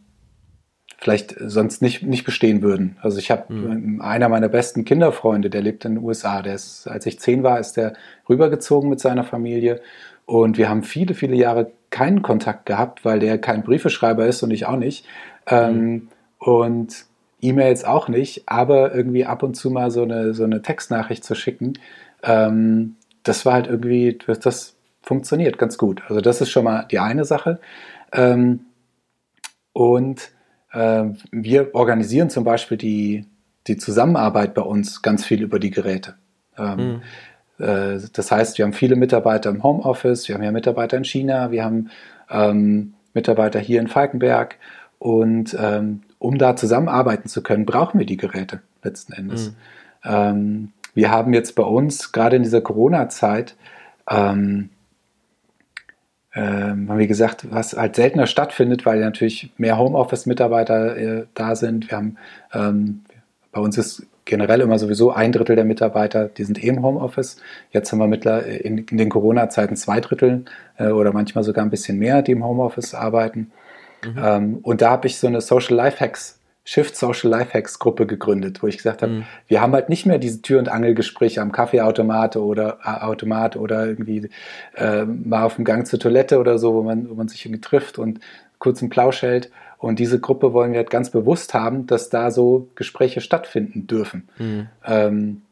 [0.98, 2.96] vielleicht sonst nicht, nicht bestehen würden.
[3.02, 4.00] Also ich habe mhm.
[4.00, 7.58] einer meiner besten Kinderfreunde, der lebt in den USA, der ist, als ich zehn war,
[7.58, 7.94] ist der
[8.28, 9.80] rübergezogen mit seiner Familie
[10.26, 14.50] und wir haben viele, viele Jahre keinen Kontakt gehabt, weil der kein Briefeschreiber ist und
[14.50, 15.04] ich auch nicht.
[15.46, 16.08] Ähm, mhm.
[16.38, 17.06] Und
[17.40, 21.34] E-Mails auch nicht, aber irgendwie ab und zu mal so eine, so eine Textnachricht zu
[21.34, 21.74] schicken,
[22.22, 26.02] ähm, das war halt irgendwie, das funktioniert ganz gut.
[26.08, 27.60] Also das ist schon mal die eine Sache.
[28.12, 28.60] Ähm,
[29.72, 30.30] und
[30.72, 33.26] äh, wir organisieren zum Beispiel die,
[33.66, 36.14] die Zusammenarbeit bei uns ganz viel über die Geräte.
[36.56, 37.00] Ähm,
[37.58, 37.64] mhm.
[37.64, 41.50] äh, das heißt, wir haben viele Mitarbeiter im Homeoffice, wir haben ja Mitarbeiter in China,
[41.50, 41.90] wir haben
[42.30, 44.56] ähm, Mitarbeiter hier in Falkenberg
[45.02, 49.50] und ähm, um da zusammenarbeiten zu können, brauchen wir die Geräte letzten Endes.
[49.50, 49.54] Mhm.
[50.04, 53.56] Ähm, wir haben jetzt bei uns, gerade in dieser Corona-Zeit,
[54.08, 54.68] ähm,
[56.36, 61.90] ähm, haben wir gesagt, was halt seltener stattfindet, weil natürlich mehr Homeoffice-Mitarbeiter äh, da sind.
[61.90, 62.16] Wir haben,
[62.54, 63.02] ähm,
[63.50, 67.38] bei uns ist generell immer sowieso ein Drittel der Mitarbeiter, die sind eh im Homeoffice.
[67.72, 70.44] Jetzt haben wir mittler in, in den Corona-Zeiten zwei Drittel
[70.78, 73.50] äh, oder manchmal sogar ein bisschen mehr, die im Homeoffice arbeiten.
[74.04, 74.22] Mhm.
[74.22, 78.06] Ähm, und da habe ich so eine Social Life Hacks Shift Social Life Hacks Gruppe
[78.06, 79.24] gegründet, wo ich gesagt habe, mhm.
[79.48, 83.86] wir haben halt nicht mehr diese Tür- und Angelgespräche am Kaffeeautomat oder äh, Automat oder
[83.86, 84.30] irgendwie
[84.76, 87.60] äh, mal auf dem Gang zur Toilette oder so, wo man, wo man sich irgendwie
[87.60, 88.20] trifft und
[88.58, 89.50] kurz einen Plausch hält.
[89.78, 94.28] Und diese Gruppe wollen wir halt ganz bewusst haben, dass da so Gespräche stattfinden dürfen.
[94.38, 94.68] Mhm.
[94.86, 95.42] Ähm,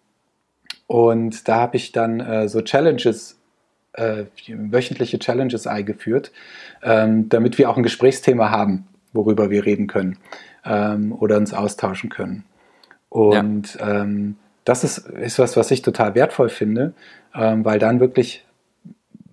[0.86, 3.39] und da habe ich dann äh, so Challenges
[3.94, 6.32] äh, wöchentliche Challenges eingeführt,
[6.82, 10.18] ähm, damit wir auch ein Gesprächsthema haben, worüber wir reden können
[10.64, 12.44] ähm, oder uns austauschen können.
[13.08, 14.02] Und ja.
[14.02, 16.92] ähm, das ist, ist was, was ich total wertvoll finde,
[17.34, 18.44] ähm, weil dann wirklich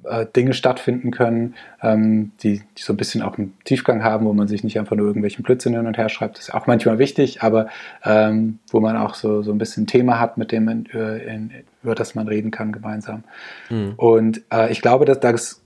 [0.04, 4.34] äh, Dinge stattfinden können, ähm, die, die, so ein bisschen auch einen Tiefgang haben, wo
[4.34, 6.38] man sich nicht einfach nur irgendwelchen Blödsinn hin und her schreibt.
[6.38, 7.68] Das ist auch manchmal wichtig, aber
[8.04, 11.52] ähm, wo man auch so, so ein bisschen ein Thema hat, mit dem in, in,
[11.84, 13.24] über das man reden kann gemeinsam.
[13.70, 13.94] Mhm.
[13.98, 15.62] Und äh, ich glaube, dass das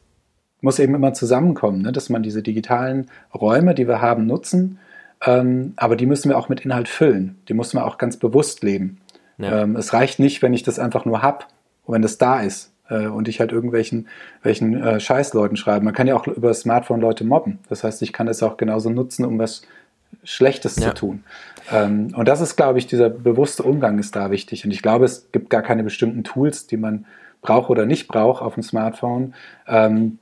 [0.61, 1.91] muss eben immer zusammenkommen, ne?
[1.91, 4.79] dass man diese digitalen Räume, die wir haben, nutzen,
[5.25, 7.37] ähm, aber die müssen wir auch mit Inhalt füllen.
[7.47, 8.99] Die müssen wir auch ganz bewusst leben.
[9.37, 9.63] Ja.
[9.63, 11.45] Ähm, es reicht nicht, wenn ich das einfach nur habe,
[11.87, 14.07] wenn das da ist äh, und ich halt irgendwelchen
[14.43, 15.85] welchen, äh, Scheißleuten schreibe.
[15.85, 17.59] Man kann ja auch über das Smartphone Leute mobben.
[17.69, 19.63] Das heißt, ich kann es auch genauso nutzen, um was
[20.23, 20.89] Schlechtes ja.
[20.89, 21.23] zu tun.
[21.71, 24.65] Ähm, und das ist, glaube ich, dieser bewusste Umgang ist da wichtig.
[24.65, 27.05] Und ich glaube, es gibt gar keine bestimmten Tools, die man
[27.41, 29.33] braucht oder nicht braucht auf dem Smartphone,
[29.67, 30.19] ähm,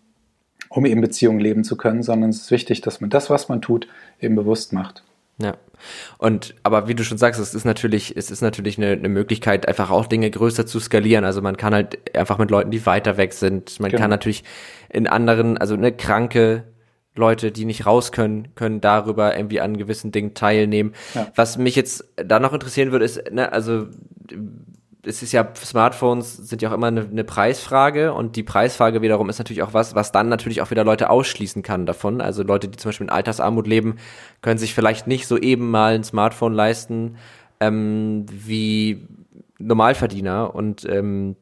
[0.70, 3.62] um eben Beziehungen leben zu können, sondern es ist wichtig, dass man das, was man
[3.62, 3.88] tut,
[4.22, 5.04] eben bewusst macht.
[5.42, 5.56] Ja.
[6.18, 9.68] Und aber wie du schon sagst, es ist natürlich, es ist natürlich eine, eine Möglichkeit,
[9.68, 11.24] einfach auch Dinge größer zu skalieren.
[11.24, 13.80] Also man kann halt einfach mit Leuten, die weiter weg sind.
[13.80, 14.02] Man genau.
[14.02, 14.44] kann natürlich
[14.90, 16.66] in anderen, also eine kranke
[17.16, 20.94] Leute, die nicht raus können, können darüber irgendwie an gewissen Dingen teilnehmen.
[21.14, 21.28] Ja.
[21.36, 23.88] Was mich jetzt da noch interessieren würde, ist, ne, also
[25.04, 29.30] es ist ja, Smartphones sind ja auch immer eine, eine, Preisfrage und die Preisfrage wiederum
[29.30, 32.22] ist natürlich auch was, was dann natürlich auch wieder Leute ausschließen kann davon.
[32.22, 33.96] Also Leute, die zum Beispiel in Altersarmut leben,
[34.42, 37.18] können sich vielleicht nicht so eben mal ein Smartphone leisten
[37.62, 39.08] ähm, wie
[39.58, 41.36] Normalverdiener und ähm,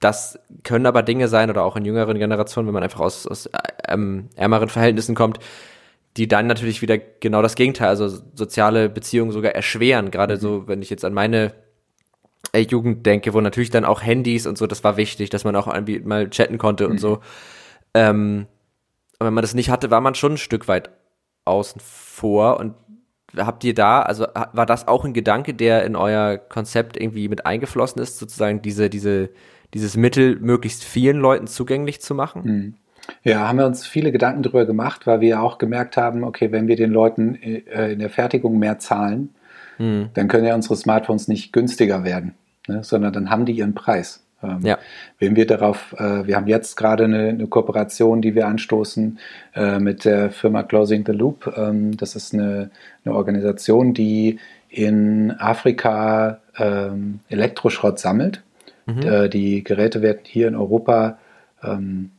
[0.00, 3.48] das können aber Dinge sein oder auch in jüngeren Generationen, wenn man einfach aus, aus
[3.88, 5.38] ähm, ärmeren Verhältnissen kommt,
[6.16, 10.10] die dann natürlich wieder genau das Gegenteil, also soziale Beziehungen sogar erschweren.
[10.10, 10.40] Gerade mhm.
[10.40, 11.52] so, wenn ich jetzt an meine
[12.52, 15.56] äh, Jugend denke, wo natürlich dann auch Handys und so, das war wichtig, dass man
[15.56, 15.66] auch
[16.04, 16.98] mal chatten konnte und mhm.
[16.98, 17.20] so.
[17.94, 18.46] Ähm,
[19.18, 20.90] und wenn man das nicht hatte, war man schon ein Stück weit
[21.44, 22.58] außen vor.
[22.58, 22.74] Und
[23.36, 27.46] habt ihr da, also war das auch ein Gedanke, der in euer Konzept irgendwie mit
[27.46, 29.30] eingeflossen ist, sozusagen diese, diese,
[29.72, 32.42] dieses Mittel möglichst vielen Leuten zugänglich zu machen?
[32.44, 32.74] Mhm.
[33.22, 36.68] Ja, haben wir uns viele Gedanken darüber gemacht, weil wir auch gemerkt haben, okay, wenn
[36.68, 39.34] wir den Leuten äh, in der Fertigung mehr zahlen,
[39.78, 40.10] mhm.
[40.14, 42.34] dann können ja unsere Smartphones nicht günstiger werden,
[42.68, 44.24] ne, sondern dann haben die ihren Preis.
[44.42, 44.78] Ähm, ja.
[45.18, 49.18] Wenn wir darauf, äh, wir haben jetzt gerade eine, eine, Kooperation, die wir anstoßen
[49.54, 51.52] äh, mit der Firma Closing the Loop.
[51.56, 52.70] Ähm, das ist eine,
[53.04, 54.38] eine, Organisation, die
[54.68, 58.42] in Afrika ähm, Elektroschrott sammelt.
[58.86, 59.02] Mhm.
[59.02, 61.18] Äh, die Geräte werden hier in Europa
[61.62, 62.10] ähm,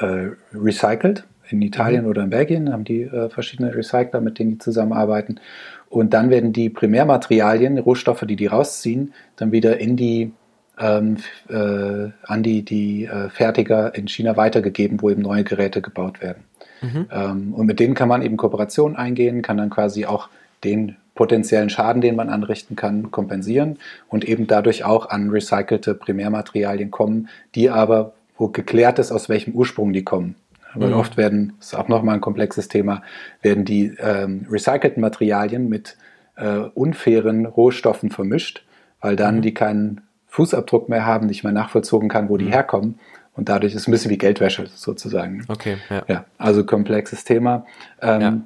[0.00, 1.24] äh, recycelt.
[1.48, 2.10] In Italien mhm.
[2.10, 5.40] oder in Belgien haben die äh, verschiedene Recycler, mit denen die zusammenarbeiten.
[5.88, 10.32] Und dann werden die Primärmaterialien, Rohstoffe, die die rausziehen, dann wieder in die
[10.78, 16.22] ähm, äh, an die, die äh, Fertiger in China weitergegeben, wo eben neue Geräte gebaut
[16.22, 16.44] werden.
[16.80, 17.06] Mhm.
[17.12, 20.28] Ähm, und mit denen kann man eben Kooperationen eingehen, kann dann quasi auch
[20.64, 23.78] den potenziellen Schaden, den man anrichten kann, kompensieren
[24.08, 29.54] und eben dadurch auch an recycelte Primärmaterialien kommen, die aber, wo geklärt ist, aus welchem
[29.54, 30.34] Ursprung die kommen.
[30.74, 30.96] Weil mhm.
[30.96, 33.02] oft werden, das ist auch nochmal ein komplexes Thema,
[33.42, 35.96] werden die ähm, recycelten Materialien mit
[36.36, 38.64] äh, unfairen Rohstoffen vermischt,
[39.00, 39.42] weil dann mhm.
[39.42, 42.52] die keinen Fußabdruck mehr haben, nicht mehr nachvollzogen kann, wo die mhm.
[42.52, 42.98] herkommen.
[43.34, 45.44] Und dadurch ist es ein bisschen wie Geldwäsche sozusagen.
[45.48, 46.02] Okay, ja.
[46.08, 47.66] ja also komplexes Thema.
[48.00, 48.40] Ähm, ja.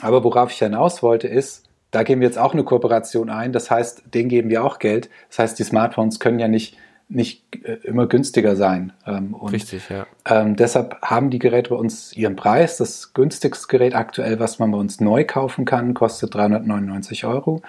[0.00, 3.52] Aber worauf ich hinaus wollte, ist, da geben wir jetzt auch eine Kooperation ein.
[3.52, 5.10] Das heißt, denen geben wir auch Geld.
[5.28, 6.76] Das heißt, die Smartphones können ja nicht,
[7.14, 8.92] nicht äh, immer günstiger sein.
[9.06, 10.06] Ähm, und, Richtig, ja.
[10.24, 12.78] Ähm, deshalb haben die Geräte bei uns ihren Preis.
[12.78, 17.62] Das günstigste Gerät aktuell, was man bei uns neu kaufen kann, kostet 399 Euro.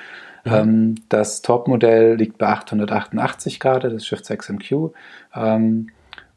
[0.45, 0.95] Mhm.
[1.07, 4.91] das Top-Modell liegt bei 888 Grad, das Shift 6 MQ.
[5.33, 5.87] Ähm,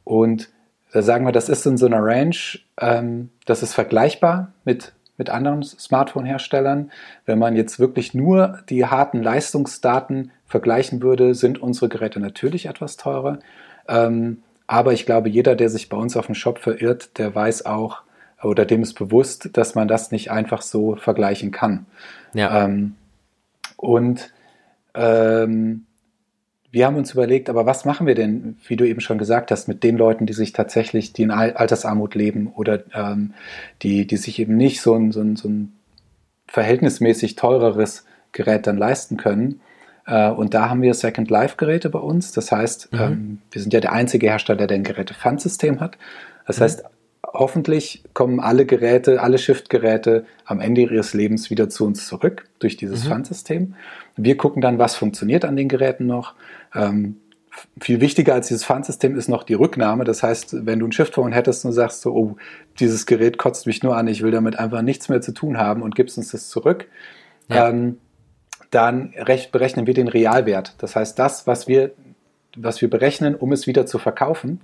[0.05, 0.49] und
[0.93, 2.37] da sagen wir, das ist in so einer Range,
[2.81, 6.91] ähm, das ist vergleichbar mit, mit anderen Smartphone-Herstellern.
[7.25, 12.97] Wenn man jetzt wirklich nur die harten Leistungsdaten vergleichen würde, sind unsere Geräte natürlich etwas
[12.97, 13.39] teurer.
[13.89, 17.67] Ähm, aber ich glaube, jeder, der sich bei uns auf dem Shop verirrt, der weiß
[17.67, 18.03] auch,
[18.43, 21.87] oder dem ist bewusst, dass man das nicht einfach so vergleichen kann.
[22.35, 22.65] Ja.
[22.65, 22.95] Ähm,
[23.77, 24.33] und
[24.95, 25.86] ähm,
[26.71, 29.69] wir haben uns überlegt, aber was machen wir denn, wie du eben schon gesagt hast,
[29.69, 33.35] mit den Leuten, die sich tatsächlich, die in Altersarmut leben oder ähm,
[33.83, 35.73] die, die sich eben nicht so ein, so, ein, so ein
[36.47, 39.61] verhältnismäßig teureres Gerät dann leisten können.
[40.07, 42.33] Äh, und da haben wir Second Life Geräte bei uns.
[42.33, 43.01] Das heißt, mhm.
[43.01, 45.97] ähm, wir sind ja der einzige Hersteller, der ein Geräte-Pfandsystem hat.
[46.47, 46.65] Das mhm.
[46.65, 46.85] heißt,
[47.33, 52.77] hoffentlich kommen alle Geräte, alle Shift-Geräte am Ende ihres Lebens wieder zu uns zurück durch
[52.77, 53.09] dieses mhm.
[53.09, 53.75] Pfandsystem.
[54.17, 56.35] Wir gucken dann, was funktioniert an den Geräten noch.
[56.75, 57.17] Ähm,
[57.81, 60.05] viel wichtiger als dieses Pfandsystem ist noch die Rücknahme.
[60.05, 62.37] Das heißt, wenn du ein Shift-Phone hättest und sagst so, oh,
[62.79, 65.83] dieses Gerät kotzt mich nur an, ich will damit einfach nichts mehr zu tun haben
[65.83, 66.87] und gibst uns das zurück,
[67.49, 67.69] ja.
[67.69, 67.99] ähm,
[68.71, 69.15] dann
[69.53, 70.75] berechnen wir den Realwert.
[70.79, 71.93] Das heißt, das, was wir,
[72.57, 74.61] was wir berechnen, um es wieder zu verkaufen,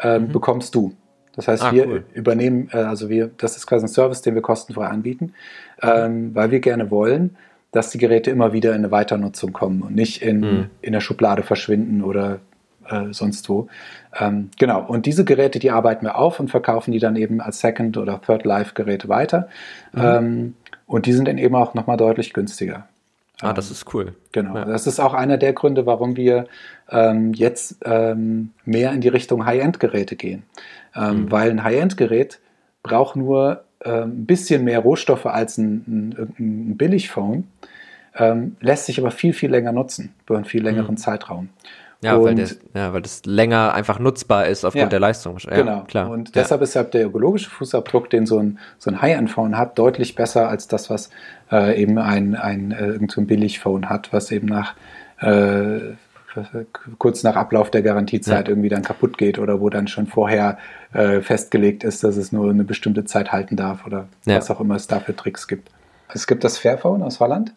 [0.00, 0.32] ähm, mhm.
[0.32, 0.94] bekommst du.
[1.36, 2.04] Das heißt, ah, wir cool.
[2.14, 5.34] übernehmen, äh, also wir, das ist quasi ein Service, den wir kostenfrei anbieten,
[5.82, 7.36] ähm, weil wir gerne wollen,
[7.72, 10.66] dass die Geräte immer wieder in eine Weiternutzung kommen und nicht in, mhm.
[10.80, 12.38] in der Schublade verschwinden oder
[12.88, 13.68] äh, sonst wo.
[14.16, 17.60] Ähm, genau, und diese Geräte, die arbeiten wir auf und verkaufen die dann eben als
[17.60, 19.48] Second- oder Third-Life-Geräte weiter.
[19.92, 20.02] Mhm.
[20.02, 20.54] Ähm,
[20.86, 22.86] und die sind dann eben auch nochmal deutlich günstiger.
[23.40, 24.14] Ah, das ist cool.
[24.32, 24.54] Genau.
[24.54, 24.64] Ja.
[24.64, 26.46] Das ist auch einer der Gründe, warum wir
[26.88, 30.44] ähm, jetzt ähm, mehr in die Richtung High-End-Geräte gehen.
[30.96, 31.30] Ähm, mhm.
[31.30, 32.40] Weil ein High-End-Gerät
[32.82, 37.48] braucht nur äh, ein bisschen mehr Rohstoffe als ein, ein, ein Billig-Phone,
[38.16, 40.98] ähm, lässt sich aber viel, viel länger nutzen, über einen viel längeren mhm.
[40.98, 41.48] Zeitraum.
[42.04, 45.38] Ja, weil, das, ja, weil das länger einfach nutzbar ist aufgrund ja, der Leistung.
[45.38, 45.84] Ja, genau.
[45.84, 46.10] Klar.
[46.10, 46.42] Und ja.
[46.42, 50.50] deshalb ist halt der ökologische Fußabdruck, den so ein, so ein High-End-Phone hat, deutlich besser
[50.50, 51.08] als das, was
[51.50, 54.74] äh, eben ein, ein äh, irgend so Billig-Phone hat, was eben nach
[55.20, 55.94] äh,
[56.98, 58.52] kurz nach Ablauf der Garantiezeit ja.
[58.52, 60.58] irgendwie dann kaputt geht oder wo dann schon vorher
[60.92, 64.36] äh, festgelegt ist, dass es nur eine bestimmte Zeit halten darf oder ja.
[64.36, 65.70] was auch immer es da für Tricks gibt.
[66.08, 67.54] Es gibt das Fairphone aus Holland.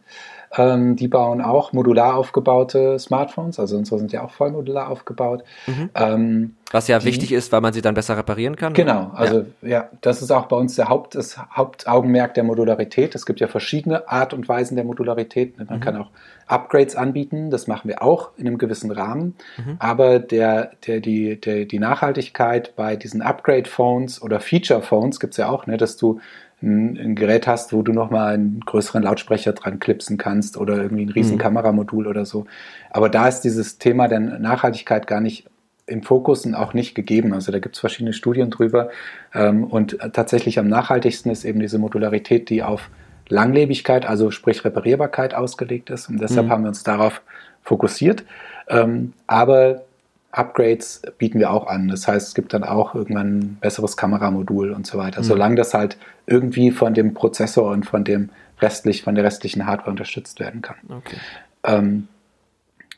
[0.55, 5.43] Ähm, die bauen auch modular aufgebaute Smartphones, also unsere sind ja auch voll modular aufgebaut.
[5.65, 5.89] Mhm.
[5.93, 8.73] Ähm, Was ja die, wichtig ist, weil man sie dann besser reparieren kann.
[8.73, 9.69] Genau, also ja.
[9.69, 9.89] ja.
[10.01, 13.13] das ist auch bei uns der Haupt, das Hauptaugenmerk der Modularität.
[13.13, 15.57] Es gibt ja verschiedene Art und Weisen der Modularität.
[15.57, 15.81] Man mhm.
[15.81, 16.09] kann auch
[16.47, 19.35] Upgrades anbieten, das machen wir auch in einem gewissen Rahmen.
[19.57, 19.75] Mhm.
[19.79, 25.49] Aber der, der, die, der, die Nachhaltigkeit bei diesen Upgrade-Phones oder Feature-Phones gibt es ja
[25.49, 26.19] auch, ne, dass du
[26.61, 31.05] ein, ein, Gerät hast, wo du nochmal einen größeren Lautsprecher dran klipsen kannst oder irgendwie
[31.05, 31.39] ein riesen mhm.
[31.39, 32.45] Kameramodul oder so.
[32.89, 35.47] Aber da ist dieses Thema der Nachhaltigkeit gar nicht
[35.85, 37.33] im Fokus und auch nicht gegeben.
[37.33, 38.89] Also da gibt es verschiedene Studien drüber.
[39.33, 42.89] Ähm, und tatsächlich am nachhaltigsten ist eben diese Modularität, die auf
[43.29, 46.09] Langlebigkeit, also sprich Reparierbarkeit ausgelegt ist.
[46.09, 46.51] Und deshalb mhm.
[46.51, 47.21] haben wir uns darauf
[47.61, 48.23] fokussiert.
[48.67, 49.83] Ähm, aber
[50.31, 51.87] Upgrades bieten wir auch an.
[51.87, 55.21] Das heißt, es gibt dann auch irgendwann ein besseres Kameramodul und so weiter.
[55.21, 55.25] Mhm.
[55.25, 58.29] Solange das halt irgendwie von dem Prozessor und von dem
[58.61, 60.77] restlich, von der restlichen Hardware unterstützt werden kann.
[60.89, 61.17] Okay.
[61.63, 62.07] Ähm,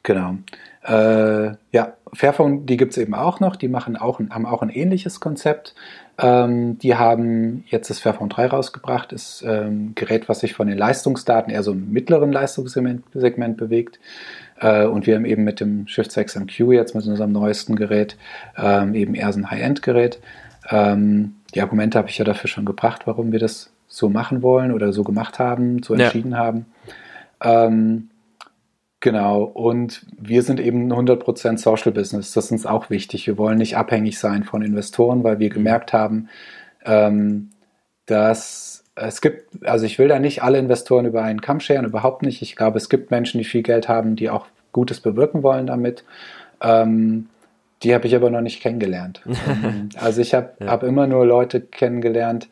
[0.04, 0.36] genau.
[0.84, 3.56] Äh, ja, Fairphone, die gibt es eben auch noch.
[3.56, 5.76] Die machen auch, haben auch ein ähnliches Konzept.
[6.18, 9.14] Ähm, die haben jetzt das Fairphone 3 rausgebracht.
[9.14, 13.58] Ist ein ähm, Gerät, was sich von den Leistungsdaten eher so im mittleren Leistungssegment Segment
[13.58, 14.00] bewegt.
[14.60, 18.18] Äh, und wir haben eben mit dem Shift 6 MQ jetzt mit unserem neuesten Gerät
[18.58, 20.20] ähm, eben eher so ein High-End-Gerät.
[20.70, 24.72] Ähm, die Argumente habe ich ja dafür schon gebracht, warum wir das so machen wollen
[24.72, 26.38] oder so gemacht haben, so entschieden ja.
[26.38, 26.66] haben.
[27.42, 28.10] Ähm,
[29.00, 32.34] genau, und wir sind eben 100% Social Business.
[32.34, 33.26] Das ist uns auch wichtig.
[33.26, 35.54] Wir wollen nicht abhängig sein von Investoren, weil wir mhm.
[35.54, 36.30] gemerkt haben,
[36.86, 37.50] ähm,
[38.06, 42.24] dass es gibt, also ich will da nicht alle Investoren über einen Kamm scheren, überhaupt
[42.24, 42.42] nicht.
[42.42, 46.04] Ich glaube, es gibt Menschen, die viel Geld haben, die auch Gutes bewirken wollen damit.
[46.62, 47.28] Ähm,
[47.84, 49.22] die habe ich aber noch nicht kennengelernt.
[49.48, 50.68] Ähm, also ich habe ja.
[50.68, 52.50] hab immer nur Leute kennengelernt,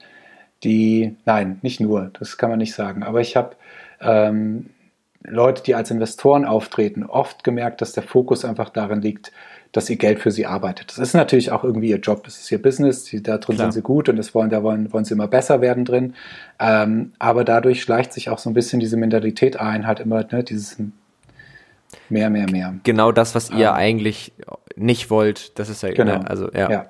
[0.63, 3.55] die, nein, nicht nur, das kann man nicht sagen, aber ich habe
[4.01, 4.71] ähm,
[5.23, 9.31] Leute, die als Investoren auftreten, oft gemerkt, dass der Fokus einfach darin liegt,
[9.77, 10.89] dass ihr Geld für sie arbeitet.
[10.89, 13.67] Das ist natürlich auch irgendwie ihr Job, das ist ihr Business, die, da drin Klar.
[13.67, 16.15] sind sie gut und das wollen, da wollen, wollen sie immer besser werden drin.
[16.59, 20.43] Ähm, aber dadurch schleicht sich auch so ein bisschen diese Mentalität ein, halt immer ne,
[20.43, 20.77] dieses
[22.09, 22.73] mehr, mehr, mehr.
[22.83, 24.33] Genau das, was ihr ähm, eigentlich
[24.75, 26.17] nicht wollt, das ist ja, genau.
[26.17, 26.71] Ne, also ja.
[26.71, 26.89] ja.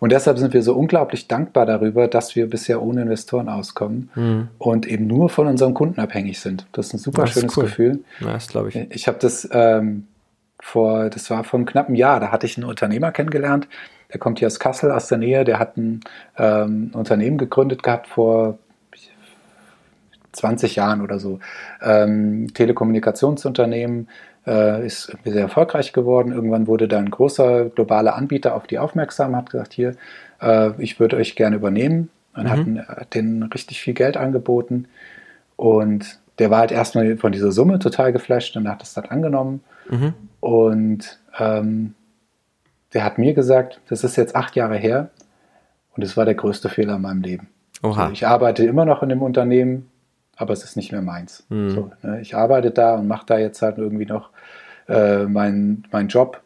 [0.00, 4.48] Und deshalb sind wir so unglaublich dankbar darüber, dass wir bisher ohne Investoren auskommen mhm.
[4.58, 6.66] und eben nur von unseren Kunden abhängig sind.
[6.72, 7.64] Das ist ein super das schönes cool.
[7.64, 8.04] Gefühl.
[8.18, 8.76] Ja, das glaube ich.
[8.90, 10.08] Ich habe das ähm,
[10.64, 13.68] vor, das war vor einem knappen Jahr, da hatte ich einen Unternehmer kennengelernt,
[14.12, 16.00] der kommt hier aus Kassel, aus der Nähe, der hat ein
[16.38, 18.58] ähm, Unternehmen gegründet gehabt vor
[20.32, 21.38] 20 Jahren oder so.
[21.82, 24.08] Ähm, Telekommunikationsunternehmen,
[24.46, 26.32] äh, ist sehr erfolgreich geworden.
[26.32, 29.94] Irgendwann wurde da ein großer globaler Anbieter auf die aufmerksam, hat gesagt, hier,
[30.40, 32.10] äh, ich würde euch gerne übernehmen.
[32.34, 32.78] Und mhm.
[32.78, 34.86] hat, hat denen richtig viel Geld angeboten.
[35.56, 39.62] Und der war halt erstmal von dieser Summe total geflasht und hat das dann angenommen.
[39.88, 40.14] Mhm.
[40.44, 41.94] Und ähm,
[42.92, 45.08] der hat mir gesagt, das ist jetzt acht Jahre her
[45.96, 47.48] und es war der größte Fehler in meinem Leben.
[47.82, 48.08] Oha.
[48.08, 49.88] So, ich arbeite immer noch in dem Unternehmen,
[50.36, 51.46] aber es ist nicht mehr meins.
[51.48, 51.70] Mhm.
[51.70, 54.28] So, ne, ich arbeite da und mache da jetzt halt irgendwie noch
[54.86, 56.42] äh, meinen mein Job.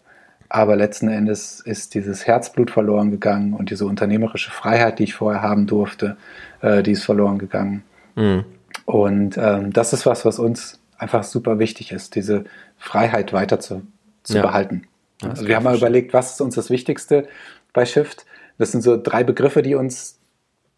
[0.49, 5.43] Aber letzten Endes ist dieses Herzblut verloren gegangen und diese unternehmerische Freiheit, die ich vorher
[5.43, 6.17] haben durfte,
[6.61, 7.83] äh, die ist verloren gegangen.
[8.15, 8.45] Mhm.
[8.85, 12.45] Und ähm, das ist was, was uns einfach super wichtig ist, diese
[12.77, 13.83] Freiheit weiter zu,
[14.23, 14.43] zu ja.
[14.43, 14.83] behalten.
[15.23, 17.27] Also wir haben mal überlegt, was ist uns das Wichtigste
[17.73, 18.25] bei Shift?
[18.59, 20.19] Das sind so drei Begriffe, die uns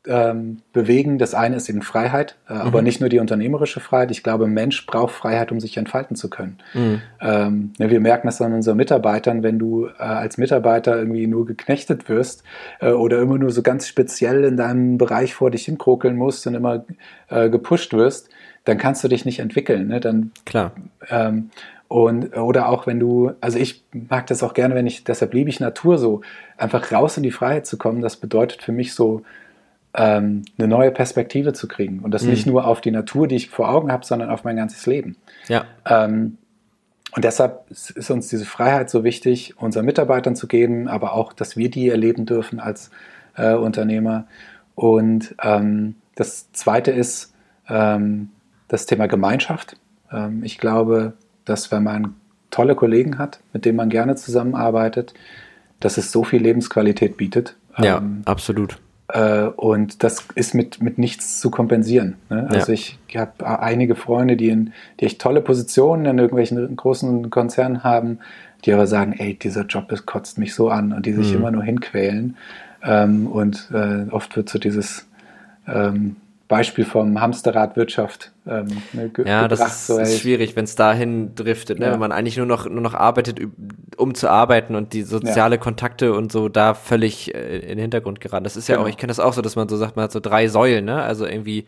[0.06, 1.18] ähm, bewegen.
[1.18, 2.60] Das eine ist eben Freiheit, äh, mhm.
[2.60, 4.10] aber nicht nur die unternehmerische Freiheit.
[4.10, 6.58] Ich glaube, ein Mensch braucht Freiheit, um sich entfalten zu können.
[6.72, 7.02] Mhm.
[7.20, 11.44] Ähm, ne, wir merken das an unseren Mitarbeitern, wenn du äh, als Mitarbeiter irgendwie nur
[11.44, 12.44] geknechtet wirst
[12.80, 16.54] äh, oder immer nur so ganz speziell in deinem Bereich vor dich hinkrokeln musst und
[16.54, 16.84] immer
[17.28, 18.30] äh, gepusht wirst,
[18.70, 19.88] dann kannst du dich nicht entwickeln.
[19.88, 19.98] Ne?
[19.98, 20.72] Dann, Klar.
[21.08, 21.50] Ähm,
[21.88, 25.50] und, oder auch wenn du, also ich mag das auch gerne, wenn ich, deshalb liebe
[25.50, 26.20] ich Natur so,
[26.56, 29.22] einfach raus in die Freiheit zu kommen, das bedeutet für mich so,
[29.92, 31.98] ähm, eine neue Perspektive zu kriegen.
[31.98, 32.30] Und das mhm.
[32.30, 35.16] nicht nur auf die Natur, die ich vor Augen habe, sondern auf mein ganzes Leben.
[35.48, 35.64] Ja.
[35.84, 36.38] Ähm,
[37.16, 41.56] und deshalb ist uns diese Freiheit so wichtig, unseren Mitarbeitern zu geben, aber auch, dass
[41.56, 42.92] wir die erleben dürfen als
[43.36, 44.28] äh, Unternehmer.
[44.76, 47.34] Und ähm, das Zweite ist
[47.68, 48.30] ähm,
[48.70, 49.76] das Thema Gemeinschaft.
[50.10, 51.12] Ähm, ich glaube,
[51.44, 52.14] dass wenn man
[52.50, 55.12] tolle Kollegen hat, mit denen man gerne zusammenarbeitet,
[55.80, 57.56] dass es so viel Lebensqualität bietet.
[57.78, 58.78] Ja, ähm, absolut.
[59.08, 62.16] Äh, und das ist mit, mit nichts zu kompensieren.
[62.28, 62.46] Ne?
[62.48, 62.74] Also ja.
[62.74, 68.18] ich habe einige Freunde, die, in, die echt tolle Positionen in irgendwelchen großen Konzernen haben,
[68.64, 71.38] die aber sagen, ey, dieser Job das kotzt mich so an und die sich mhm.
[71.38, 72.36] immer nur hinquälen.
[72.82, 75.06] Ähm, und äh, oft wird so dieses
[75.66, 76.16] ähm,
[76.50, 79.06] Beispiel vom Hamsterradwirtschaft ähm, ne, ja,
[79.46, 79.52] gebracht.
[79.52, 81.86] das ist, so, ist schwierig, wenn es dahin driftet, ne?
[81.86, 81.92] Ja.
[81.92, 83.40] wenn man eigentlich nur noch nur noch arbeitet,
[83.96, 85.60] um zu arbeiten und die soziale ja.
[85.60, 88.42] Kontakte und so da völlig äh, in den Hintergrund geraten.
[88.42, 88.84] Das ist ja genau.
[88.84, 90.84] auch, ich kenne das auch so, dass man so sagt, man hat so drei Säulen,
[90.84, 91.00] ne?
[91.00, 91.66] Also irgendwie,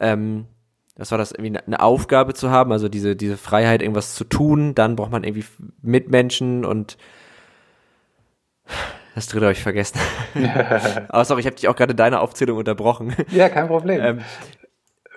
[0.00, 0.46] ähm,
[0.96, 4.74] das war das irgendwie eine Aufgabe zu haben, also diese diese Freiheit, irgendwas zu tun.
[4.74, 5.44] Dann braucht man irgendwie
[5.82, 6.96] Mitmenschen und
[9.16, 9.98] das dritte habe ich vergessen.
[11.08, 13.16] Aber sorry, ich habe dich auch gerade deine Aufzählung unterbrochen.
[13.32, 14.00] Ja, kein Problem.
[14.02, 14.20] Ähm,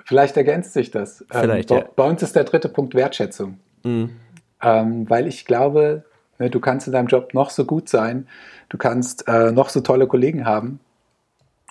[0.05, 1.21] Vielleicht ergänzt sich das.
[1.21, 1.83] Ähm, Vielleicht, ähm, ja.
[1.95, 3.59] Bei uns ist der dritte Punkt Wertschätzung.
[3.83, 4.15] Mhm.
[4.61, 6.03] Ähm, weil ich glaube,
[6.39, 8.27] ne, du kannst in deinem Job noch so gut sein,
[8.69, 10.79] du kannst äh, noch so tolle Kollegen haben.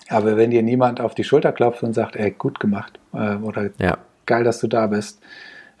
[0.07, 3.71] Aber wenn dir niemand auf die Schulter klopft und sagt, ey, gut gemacht äh, oder
[3.79, 3.97] Ja.
[4.25, 5.19] geil, dass du da bist,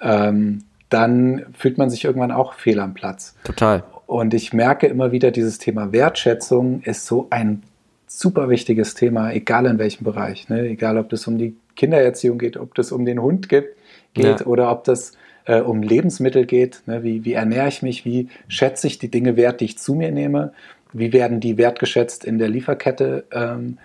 [0.01, 3.35] ähm, dann fühlt man sich irgendwann auch fehl am Platz.
[3.43, 3.83] Total.
[4.09, 7.61] Und ich merke immer wieder, dieses Thema Wertschätzung ist so ein
[8.07, 10.49] super wichtiges Thema, egal in welchem Bereich.
[10.49, 10.61] Ne?
[10.67, 13.67] Egal, ob das um die Kindererziehung geht, ob das um den Hund geht,
[14.15, 14.45] geht Ja.
[14.47, 15.11] oder ob das
[15.45, 16.81] äh, um Lebensmittel geht.
[16.87, 17.03] Ne?
[17.03, 18.03] Wie, wie ernähre ich mich?
[18.03, 20.53] Wie schätze ich die Dinge wert, die ich zu mir nehme?
[20.91, 23.25] Wie werden die wertgeschätzt in der Lieferkette?
[23.31, 23.77] Ähm,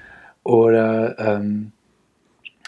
[0.43, 1.73] oder ähm,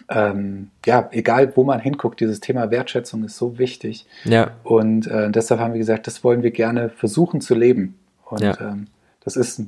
[0.09, 4.07] ähm, ja, egal wo man hinguckt, dieses Thema Wertschätzung ist so wichtig.
[4.25, 4.51] Ja.
[4.63, 7.97] Und äh, deshalb haben wir gesagt, das wollen wir gerne versuchen zu leben.
[8.25, 8.57] Und Ja.
[8.61, 8.87] ähm,
[9.25, 9.61] das ist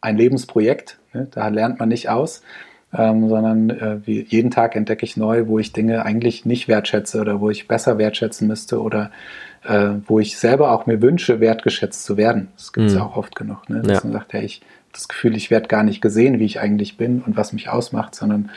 [0.00, 0.98] ein- Lebensprojekt.
[1.12, 1.28] Ne?
[1.30, 2.42] Da lernt man nicht aus,
[2.94, 7.20] ähm, sondern äh, wie, jeden Tag entdecke ich neu, wo ich Dinge eigentlich nicht wertschätze
[7.20, 9.10] oder wo ich besser wertschätzen müsste oder
[9.64, 12.48] äh, wo ich selber auch mir wünsche, wertgeschätzt zu werden.
[12.56, 12.98] Das gibt es Mhm.
[12.98, 13.68] ja auch oft genug.
[13.70, 13.80] Ne?
[13.82, 14.04] Dass Ja.
[14.04, 16.96] man sagt, hey, ich habe das Gefühl, ich werde gar nicht gesehen, wie ich eigentlich
[16.96, 18.50] bin und was mich ausmacht, sondern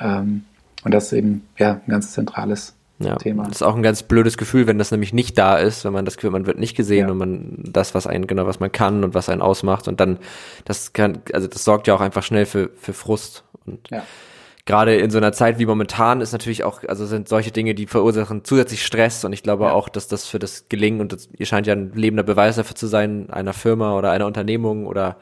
[0.00, 0.44] ähm,
[0.84, 3.44] und das ist eben ja ein ganz zentrales Ja, Thema.
[3.44, 6.04] das ist auch ein ganz blödes Gefühl, wenn das nämlich nicht da ist, wenn man
[6.04, 7.12] das Gefühl, man wird nicht gesehen Ja.
[7.12, 10.18] und man das, was einen, genau, was man kann und was einen ausmacht und dann,
[10.64, 14.02] das kann, also das sorgt ja auch einfach schnell für, für Frust und Ja.
[14.66, 17.86] gerade in so einer Zeit wie momentan ist natürlich auch, also sind solche Dinge, die
[17.86, 19.72] verursachen zusätzlich Stress und ich glaube Ja.
[19.72, 22.74] auch, dass das für das Gelingen und das, ihr scheint ja ein lebender Beweis dafür
[22.76, 25.16] zu sein, einer Firma oder einer Unternehmung oder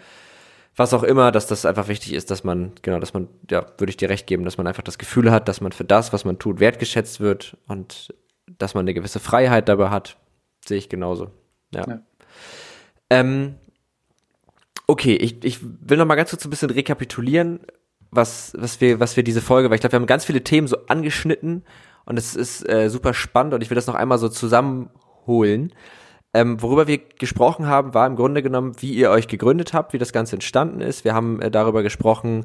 [0.77, 3.91] was auch immer, dass das einfach wichtig ist, dass man, genau, dass man, ja, würde
[3.91, 6.25] ich dir recht geben, dass man einfach das Gefühl hat, dass man für das, was
[6.25, 8.15] man tut, wertgeschätzt wird und
[8.59, 10.17] dass man eine gewisse Freiheit dabei hat,
[10.65, 11.31] sehe ich genauso.
[11.75, 11.85] Ja.
[11.89, 12.01] Ja.
[13.09, 13.55] Ähm,
[14.87, 17.61] okay, ich, ich will noch mal ganz kurz ein bisschen rekapitulieren,
[18.11, 20.69] was, was wir, was wir diese Folge, weil ich glaube, wir haben ganz viele Themen
[20.69, 21.65] so angeschnitten
[22.05, 25.73] und es ist äh, super spannend und ich will das noch einmal so zusammenholen.
[26.37, 29.99] Ähm, worüber wir gesprochen haben, war im Grunde genommen, wie ihr euch gegründet habt, wie
[29.99, 31.03] das Ganze entstanden ist.
[31.03, 32.45] Wir haben äh, darüber gesprochen,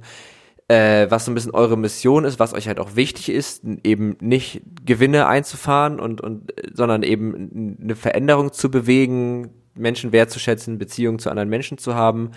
[0.70, 4.16] äh, was so ein bisschen eure Mission ist, was euch halt auch wichtig ist, eben
[4.22, 11.20] nicht Gewinne einzufahren und, und äh, sondern eben eine Veränderung zu bewegen, Menschen wertzuschätzen, Beziehungen
[11.20, 12.32] zu anderen Menschen zu haben.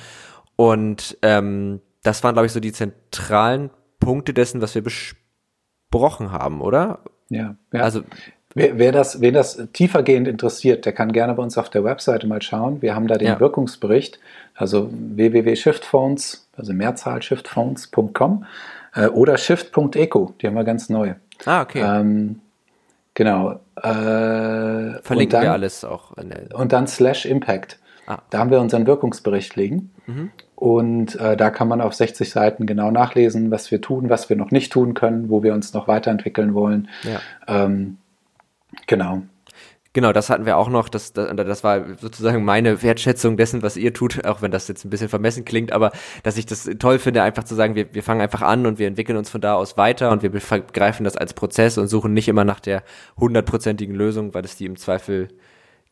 [0.56, 6.62] Und ähm, das waren, glaube ich, so die zentralen Punkte dessen, was wir besprochen haben,
[6.62, 7.04] oder?
[7.28, 7.80] Ja, ja.
[7.80, 8.02] Also,
[8.56, 12.26] Wer, wer, das, wen das tiefergehend interessiert, der kann gerne bei uns auf der Webseite
[12.26, 12.80] mal schauen.
[12.82, 13.40] Wir haben da den Ja.
[13.40, 14.20] Wirkungsbericht,
[14.54, 18.44] also www.shiftphones, also Mehrzahl shiftphones.com
[18.94, 21.14] äh, oder shift.eco, die haben wir ganz neu.
[21.46, 21.80] ah, okay.
[21.82, 22.40] Ähm,
[23.14, 23.60] genau.
[23.76, 26.16] Äh, Verlinken und dann, wir alles auch.
[26.16, 27.78] In der, Und dann slash impact.
[28.06, 28.18] Ah.
[28.30, 29.90] Da haben wir unseren Wirkungsbericht liegen.
[30.06, 30.30] Mhm.
[30.54, 34.36] Und äh, da kann man auf 60 Seiten genau nachlesen, was wir tun, was wir
[34.36, 36.88] noch nicht tun können, wo wir uns noch weiterentwickeln wollen.
[37.02, 37.20] ja.
[37.48, 37.96] Ähm,
[38.86, 39.22] genau.
[39.94, 40.88] Genau, das hatten wir auch noch.
[40.88, 44.84] Das, das, das war sozusagen meine Wertschätzung dessen, was ihr tut, auch wenn das jetzt
[44.84, 45.92] ein bisschen vermessen klingt, aber
[46.24, 48.88] dass ich das toll finde, einfach zu sagen, wir, wir fangen einfach an und wir
[48.88, 52.26] entwickeln uns von da aus weiter und wir begreifen das als Prozess und suchen nicht
[52.26, 52.82] immer nach der
[53.20, 55.28] hundertprozentigen Lösung, weil es die im Zweifel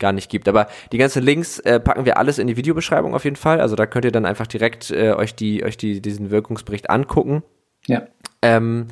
[0.00, 0.48] gar nicht gibt.
[0.48, 3.60] Aber die ganzen Links äh, packen wir alles in die Videobeschreibung auf jeden Fall.
[3.60, 7.44] Also da könnt ihr dann einfach direkt äh, euch die euch die diesen Wirkungsbericht angucken.
[7.86, 8.08] Ja.
[8.42, 8.88] Ähm,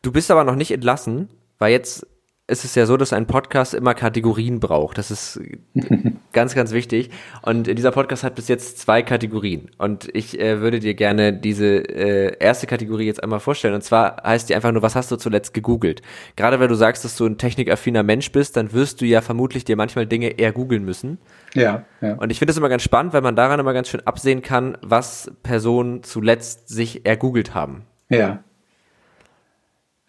[0.00, 1.28] du bist aber noch nicht entlassen,
[1.58, 2.06] weil jetzt
[2.48, 4.96] ist es ja so, dass ein Podcast immer Kategorien braucht.
[4.96, 5.38] Das ist
[6.32, 7.10] ganz, ganz wichtig.
[7.42, 9.70] Und dieser Podcast hat bis jetzt zwei Kategorien.
[9.76, 13.74] Und ich äh, würde dir gerne diese äh, erste Kategorie jetzt einmal vorstellen.
[13.74, 16.00] Und zwar heißt die einfach nur, was hast du zuletzt gegoogelt?
[16.36, 19.66] Gerade wenn du sagst, dass du ein technikaffiner Mensch bist, dann wirst du ja vermutlich
[19.66, 21.18] dir manchmal Dinge eher googeln müssen.
[21.52, 22.14] Ja, ja.
[22.14, 24.78] Und ich finde das immer ganz spannend, weil man daran immer ganz schön absehen kann,
[24.80, 27.84] was Personen zuletzt sich ergoogelt haben.
[28.08, 28.42] ja.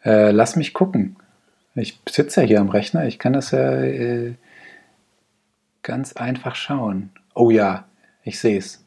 [0.01, 1.17] Äh, lass mich gucken.
[1.79, 4.33] Ich sitze ja hier am Rechner, ich kann das ja äh,
[5.83, 7.11] ganz einfach schauen.
[7.33, 7.85] Oh ja,
[8.23, 8.83] ich sehe es.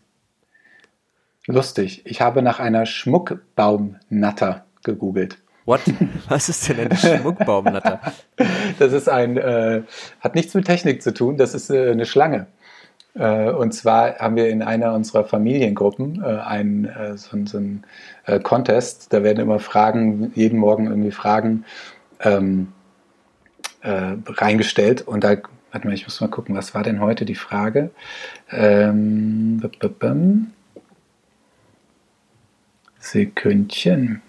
[1.46, 2.02] Lustig.
[2.04, 5.38] Ich habe nach einer Schmuckbaumnatter gegoogelt.
[5.64, 5.80] What?
[6.28, 8.00] Was ist denn ein Schmuckbaumnatter?
[8.78, 9.82] Das ist ein, äh,
[10.20, 12.46] hat nichts mit Technik zu tun, das ist äh, eine Schlange.
[13.14, 17.84] Äh, und zwar haben wir in einer unserer Familiengruppen äh, einen, äh, so, einen
[18.44, 21.64] Contest, da werden immer Fragen, jeden Morgen irgendwie Fragen
[22.20, 22.68] ähm,
[23.82, 25.36] äh, reingestellt und da,
[25.70, 27.90] warte mal, ich muss mal gucken, was war denn heute die Frage?
[28.50, 30.46] Ähm, b -b -bum.
[32.98, 34.22] Sekündchen.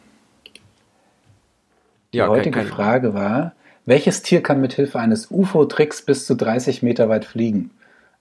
[2.11, 3.53] Die Ja, heutige kein, kein, Frage war,
[3.85, 7.71] welches Tier kann mit Hilfe eines UFO-Tricks bis zu 30 Meter weit fliegen?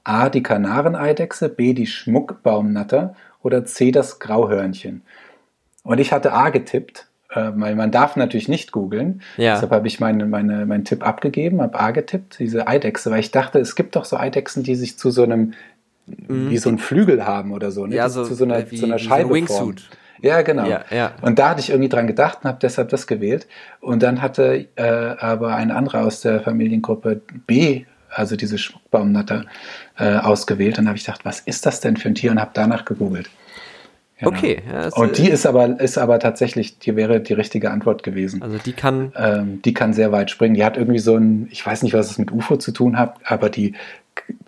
[0.05, 0.29] A.
[0.29, 1.73] Die Kanareneidechse, B.
[1.73, 3.93] die Schmuckbaumnatter oder C.
[3.93, 5.03] das Grauhörnchen?
[5.85, 9.23] Und ich hatte A getippt, weil man darf natürlich nicht googeln.
[9.37, 9.55] Ja.
[9.55, 13.31] Deshalb habe ich meine, meine, meinen Tipp abgegeben, habe A getippt, diese Eidechse, weil ich
[13.31, 15.55] dachte, es gibt doch so Eidechsen, die sich zu so einem,
[16.07, 17.89] wie so ein Flügel haben oder so, ne?
[17.89, 17.95] Mhm.
[17.95, 19.35] ja, so, zu so einer, wie, zu einer Scheibe so ein.
[19.35, 19.89] Wingsuit.
[20.23, 20.67] Ja, genau.
[20.69, 21.13] Ja, ja.
[21.21, 23.49] Und da hatte ich irgendwie dran gedacht und habe deshalb das gewählt.
[23.81, 29.47] Und dann hatte äh, aber ein anderer aus der Familiengruppe B, also diese Schmuckbaumnatter,
[29.99, 30.79] äh, ausgewählt.
[30.79, 32.31] Und habe ich gedacht, was ist das denn für ein Tier?
[32.31, 33.31] Und habe danach gegoogelt.
[34.23, 34.37] Genau.
[34.37, 34.63] Okay.
[34.73, 38.41] Ja, Und die ist aber, ist aber tatsächlich, die wäre die richtige Antwort gewesen.
[38.43, 40.55] also die kann, Ähm, die kann sehr weit springen.
[40.55, 43.17] Die hat irgendwie so ein, ich weiß nicht, was es mit UFO zu tun hat,
[43.25, 43.75] aber die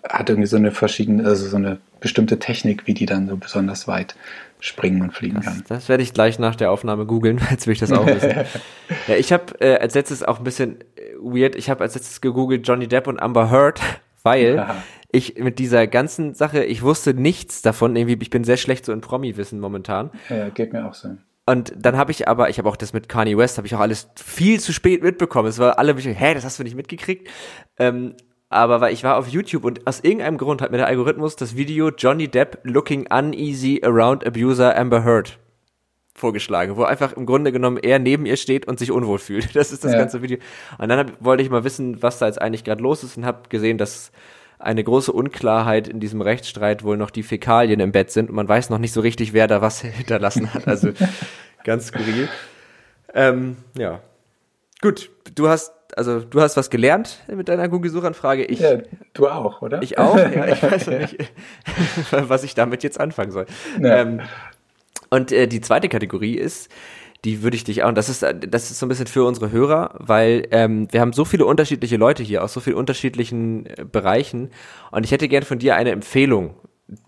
[0.07, 3.87] hat irgendwie so eine verschiedene, also so eine bestimmte Technik, wie die dann so besonders
[3.87, 4.15] weit
[4.59, 5.63] springen und fliegen das, kann.
[5.67, 8.31] das werde ich gleich nach der Aufnahme googeln, jetzt will ich das auch wissen.
[9.07, 12.21] ja, ich habe äh, als letztes auch ein bisschen äh, weird, ich habe als letztes
[12.21, 13.81] gegoogelt Johnny Depp und Amber Heard,
[14.25, 14.75] weil Ja.
[15.11, 18.91] ich mit dieser ganzen Sache, ich wusste nichts davon, irgendwie, ich bin sehr schlecht so
[18.91, 20.11] in Promi-Wissen momentan.
[20.29, 21.09] Ja, geht mir auch so.
[21.45, 23.79] Und dann habe ich aber, ich habe auch das mit Kanye West, habe ich auch
[23.79, 25.47] alles viel zu spät mitbekommen.
[25.47, 27.29] Es war alle, mich, hä, das hast du nicht mitgekriegt?
[27.77, 28.15] Ähm,
[28.49, 31.55] aber weil ich war auf YouTube und aus irgendeinem Grund hat mir der Algorithmus das
[31.55, 35.37] Video Johnny Depp looking uneasy around abuser Amber Heard
[36.17, 39.49] vorgeschlagen, wo einfach im Grunde genommen er neben ihr steht und sich unwohl fühlt.
[39.55, 39.99] Das ist das Ja.
[39.99, 40.37] ganze Video.
[40.77, 43.25] Und dann hab, wollte ich mal wissen, was da jetzt eigentlich gerade los ist und
[43.25, 44.11] habe gesehen, dass
[44.57, 48.47] eine große Unklarheit in diesem Rechtsstreit wohl noch die Fäkalien im Bett sind und man
[48.47, 50.67] weiß noch nicht so richtig, wer da was hinterlassen hat.
[50.67, 50.91] Also
[51.65, 52.29] ganz skurril.
[53.13, 53.99] Ähm, ja.
[54.81, 58.45] Gut, du hast, also du hast was gelernt mit deiner Google-Suchanfrage.
[58.45, 58.77] Ich, Ja,
[59.13, 59.81] du auch, oder?
[59.81, 60.15] ich auch.
[60.17, 61.17] Ja, ich weiß nicht,
[62.11, 63.45] was ich damit jetzt anfangen soll.
[63.81, 63.97] Ja.
[64.01, 64.21] Ähm,
[65.15, 66.69] und äh, die zweite Kategorie ist,
[67.25, 69.25] die würde ich dich auch, und das ist, äh, das ist so ein bisschen für
[69.25, 73.65] unsere Hörer, weil ähm, wir haben so viele unterschiedliche Leute hier aus so vielen unterschiedlichen
[73.65, 74.51] äh, Bereichen
[74.91, 76.55] und ich hätte gern von dir eine Empfehlung.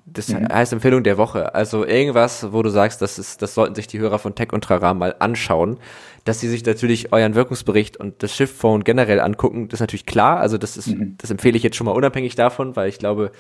[0.08, 1.54] Das heißt Empfehlung der Woche.
[1.54, 4.64] Also irgendwas, wo du sagst, das ist, das sollten sich die Hörer von Tech und
[4.64, 5.78] Trara mal anschauen,
[6.26, 9.68] dass sie sich natürlich euren Wirkungsbericht und das Shift Phone generell angucken.
[9.68, 10.40] Das ist natürlich klar.
[10.40, 13.32] Also das ist, das empfehle ich jetzt schon mal unabhängig davon, weil ich glaube,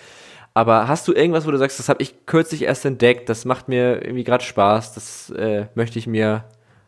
[0.57, 3.67] aber hast du irgendwas, wo du sagst, das habe ich kürzlich erst entdeckt, das macht
[3.67, 6.45] mir irgendwie gerade Spaß, das äh, möchte ich mir,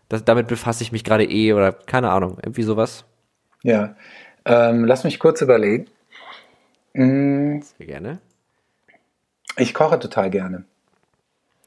[0.07, 3.05] das, damit befasse ich mich gerade eh oder keine Ahnung, irgendwie sowas?
[3.61, 3.95] Ja.
[4.43, 5.85] Ähm, lass mich kurz überlegen.
[6.93, 8.17] Mm, Sehr gerne.
[9.55, 10.63] Ich koche total gerne.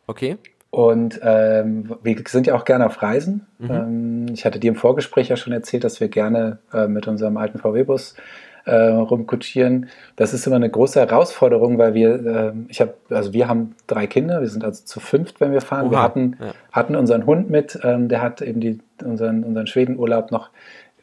[0.08, 0.38] Okay.
[0.70, 3.46] Und ähm, wir sind ja auch gerne auf Reisen.
[3.60, 7.36] Ähm, ich hatte dir im Vorgespräch ja schon erzählt, dass wir gerne äh, mit unserem
[7.36, 8.16] alten VW-Bus
[8.64, 9.88] äh, rumkutschieren.
[10.16, 14.06] Das ist immer eine große Herausforderung, weil wir, ähm, ich habe, also wir haben drei
[14.06, 15.90] Kinder, wir sind also zu fünft, wenn wir fahren.
[15.90, 16.52] wir Oha, hatten, ja.
[16.70, 20.50] hatten unseren Hund mit, ähm, der hat eben die, unseren, unseren Schwedenurlaub noch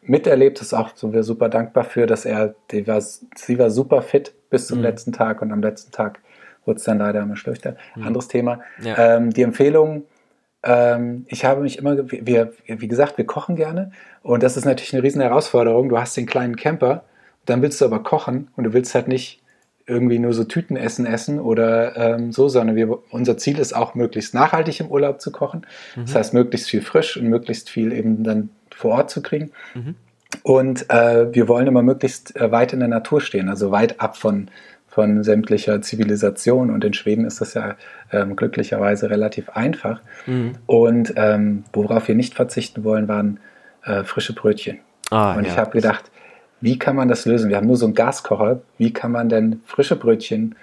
[0.02, 0.60] miterlebt.
[0.60, 4.02] Das ist auch sind wir super dankbar für, dass er, die war, sie war super
[4.02, 4.84] fit bis zum Mhm.
[4.86, 6.20] letzten Tag und am letzten Tag
[6.66, 7.76] wurde es dann leider immer schlechter.
[8.02, 8.60] Anderes Thema.
[8.80, 8.86] Mhm.
[8.86, 9.16] Ja.
[9.18, 10.04] Ähm, die Empfehlung,
[10.64, 13.92] ähm, ich habe mich immer, wir, wie gesagt, wir kochen gerne
[14.24, 15.90] und das ist natürlich eine riesen Herausforderung.
[15.90, 17.04] Du hast den kleinen Camper,
[17.50, 19.42] dann willst du aber kochen und du willst halt nicht
[19.90, 24.34] irgendwie nur so Tütenessen essen oder ähm, so, sondern wir, unser Ziel ist auch möglichst
[24.36, 25.66] nachhaltig im Urlaub zu kochen.
[25.96, 29.52] Das heißt, möglichst viel frisch und möglichst viel eben dann vor Ort zu kriegen.
[30.44, 34.16] Und äh, wir wollen immer möglichst äh, weit in der Natur stehen, also weit ab
[34.16, 34.50] von,
[34.88, 36.70] von sämtlicher Zivilisation.
[36.70, 37.76] Und in Schweden ist das ja
[38.12, 40.02] ähm, glücklicherweise relativ einfach.
[40.68, 43.40] Und ähm, worauf wir nicht verzichten wollen, waren
[43.84, 44.80] äh, frische Brötchen.
[45.10, 45.52] Ah, und ja.
[45.52, 46.12] ich habe gedacht,
[46.62, 47.50] wie kann man das lösen?
[47.50, 48.62] Wir haben nur so einen Gaskocher.
[48.78, 50.56] Wie kann man denn frische Brötchen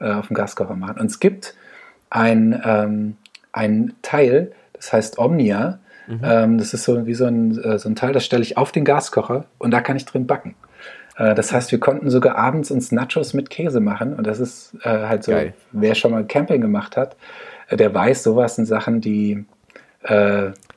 [0.00, 0.98] äh, auf dem Gaskocher machen?
[1.00, 1.54] Und es gibt
[2.10, 3.16] ein, ähm,
[3.52, 5.78] ein Teil, das heißt Omnia.
[6.22, 8.72] Ähm, das ist so wie so ein, äh, so ein Teil, das stelle ich auf
[8.72, 10.54] den Gaskocher und da kann ich drin backen.
[11.18, 14.74] Äh, das heißt, wir konnten sogar abends uns Nachos mit Käse machen und das ist
[14.84, 15.52] äh, halt so, Geil.
[15.72, 17.14] wer schon mal Camping gemacht hat,
[17.68, 19.44] äh, der weiß, sowas sind Sachen, die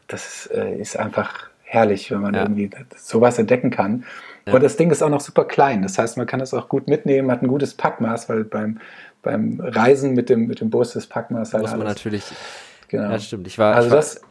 [0.08, 2.42] das äh, ist einfach herrlich, wenn man Ja.
[2.42, 4.04] irgendwie sowas entdecken kann.
[4.46, 5.82] Und das Ding ist auch noch super klein.
[5.84, 8.80] Das heißt, man kann das auch gut mitnehmen, hat ein gutes Packmaß, weil beim,
[9.22, 11.96] beim Reisen mit dem, mit dem Bus das Packmaß halt Muss man alles.
[11.96, 12.24] natürlich,
[12.88, 13.12] Genau.
[13.12, 14.22] ja stimmt, ich war, Also ich war das,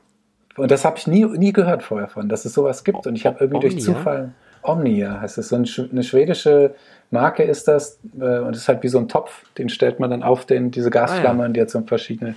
[0.57, 3.07] und das habe ich nie, nie gehört vorher von, dass es sowas gibt.
[3.07, 3.87] Und ich habe irgendwie durch Omnia?
[3.87, 4.33] Zufall,
[4.63, 5.67] Omnia heißt es, so eine
[6.03, 6.75] schwedische
[7.11, 7.99] Marke ist das.
[8.21, 10.71] Äh, und es ist halt wie so ein Topf, den stellt man dann auf den,
[10.71, 12.35] diese Gasflamme und die hat so verschiedene.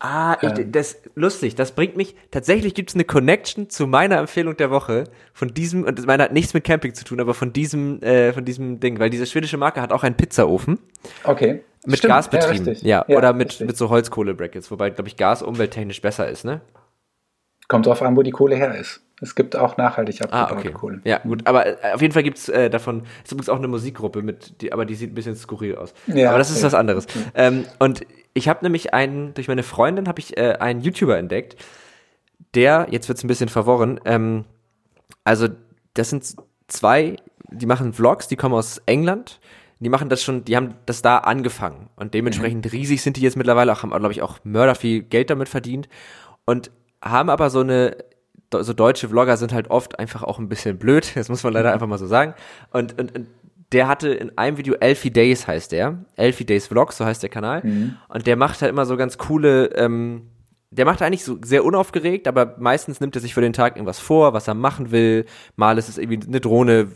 [0.00, 0.72] Ah, ich, Ähm.
[0.72, 1.54] das lustig.
[1.54, 2.14] Das bringt mich.
[2.30, 6.32] Tatsächlich gibt es eine Connection zu meiner Empfehlung der Woche von diesem und meine hat
[6.32, 9.56] nichts mit Camping zu tun, aber von diesem äh, von diesem Ding, weil diese schwedische
[9.56, 10.78] Marke hat auch einen Pizzaofen
[11.22, 11.62] Okay.
[11.86, 12.64] mit Stimmt, Gas betrieben.
[12.66, 12.82] richtig.
[12.82, 13.66] Ja, oder mit richtig.
[13.68, 16.60] mit so Holzkohle-Brackets, wobei glaube ich Gas umwelttechnisch besser ist, ne?
[17.68, 19.00] Kommt drauf an, wo die Kohle her ist.
[19.24, 20.78] Es gibt auch nachhaltig Ah, abgebaute okay.
[20.78, 21.00] Kohle.
[21.04, 24.22] Ja, gut, aber äh, auf jeden Fall gibt's äh, davon, ist übrigens auch eine Musikgruppe
[24.22, 25.94] mit, die, aber die sieht ein bisschen skurril aus.
[26.06, 26.66] Ja, aber das ist ja.
[26.66, 27.06] was anderes.
[27.34, 28.02] Ähm, und
[28.34, 31.56] ich habe nämlich einen, durch meine Freundin habe ich äh, einen YouTuber entdeckt,
[32.54, 34.44] der, jetzt wird's ein bisschen verworren, ähm,
[35.24, 35.48] also
[35.94, 36.36] das sind
[36.68, 37.16] zwei,
[37.50, 39.40] die machen Vlogs, die kommen aus England,
[39.80, 42.70] die machen das schon, die haben das da angefangen und dementsprechend mhm.
[42.70, 45.88] riesig sind die jetzt mittlerweile auch, haben, glaube ich, auch Mörder viel Geld damit verdient
[46.44, 46.70] und
[47.02, 47.96] haben aber so eine,
[48.62, 51.70] so deutsche Vlogger sind halt oft einfach auch ein bisschen blöd, das muss man leider
[51.70, 51.74] mhm.
[51.74, 52.34] einfach mal so sagen
[52.70, 53.26] und, und, und
[53.72, 57.30] der hatte in einem Video Elfie Days heißt der, Elfie Days Vlogs, so heißt der
[57.30, 57.96] Kanal mhm.
[58.08, 60.28] und der macht halt immer so ganz coole, ähm,
[60.70, 64.00] der macht eigentlich so sehr unaufgeregt, aber meistens nimmt er sich für den Tag irgendwas
[64.00, 65.24] vor, was er machen will.
[65.54, 66.88] Mal ist es irgendwie eine Drohne,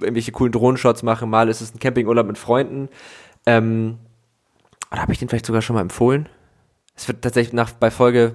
[0.00, 2.90] irgendwelche coolen Drohnenshots machen, mal ist es ein Campingurlaub mit Freunden.
[3.46, 3.98] Ähm,
[4.90, 6.28] oder habe ich den vielleicht sogar schon mal empfohlen?
[6.94, 8.34] Es wird tatsächlich nach bei Folge,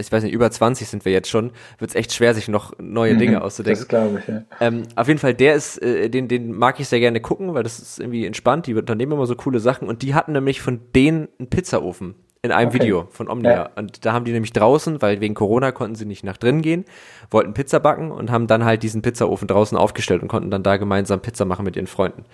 [0.00, 2.72] ich weiß nicht, über 20 sind wir jetzt schon, wird es echt schwer, sich noch
[2.78, 3.80] neue Dinge mhm, auszudenken.
[3.80, 4.42] Das glaube ich, ja.
[4.60, 7.62] Ähm, auf jeden Fall, der ist, äh, den, den mag ich sehr gerne gucken, weil
[7.62, 10.80] das ist irgendwie entspannt, die unternehmen immer so coole Sachen und die hatten nämlich von
[10.94, 12.80] denen einen Pizzaofen in einem okay.
[12.80, 13.52] Video von Omnia.
[13.52, 13.70] Ja.
[13.76, 16.84] Und da haben die nämlich draußen, weil wegen Corona konnten sie nicht nach drinnen gehen,
[17.30, 20.76] wollten Pizza backen und haben dann halt diesen Pizzaofen draußen aufgestellt und konnten dann da
[20.76, 22.24] gemeinsam Pizza machen mit ihren Freunden.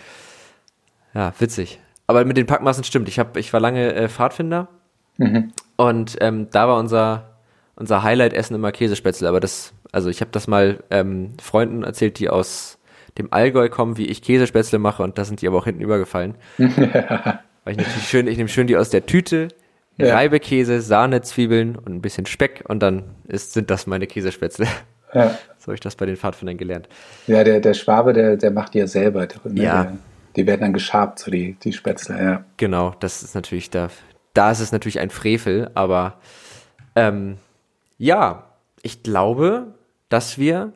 [1.14, 1.80] Ja, witzig.
[2.06, 3.08] Aber mit den Packmassen stimmt.
[3.08, 4.68] Ich, hab, ich war lange äh, Pfadfinder
[5.18, 5.52] mhm.
[5.76, 7.35] und ähm, da war unser,
[7.76, 9.28] unser Highlight-Essen immer Käsespätzle.
[9.28, 12.78] Aber das, also ich habe das mal ähm, Freunden erzählt, die aus
[13.18, 16.34] dem Allgäu kommen, wie ich Käsespätzle mache und da sind die aber auch hinten übergefallen.
[16.58, 19.48] Weil ich natürlich schön, ich nehme schön die aus der Tüte,
[19.96, 20.14] ja.
[20.14, 24.66] Reibekäse, Sahne, Zwiebeln und ein bisschen Speck und dann ist, sind das meine Käsespätzle.
[25.14, 25.38] Ja.
[25.58, 26.88] So habe ich das bei den Pfadfindern gelernt.
[27.26, 29.26] Ja, der, der Schwabe, der, der macht die ja selber.
[29.42, 29.64] Ne?
[29.64, 29.82] Ja.
[29.82, 29.92] Der,
[30.36, 32.44] die werden dann geschabt, so die, die Spätzle, ja.
[32.56, 33.88] Genau, das ist natürlich, da,
[34.32, 36.20] da ist es natürlich ein Frevel, aber
[36.94, 37.38] ähm,
[37.98, 38.50] ja,
[38.82, 39.74] ich glaube,
[40.08, 40.72] dass wir,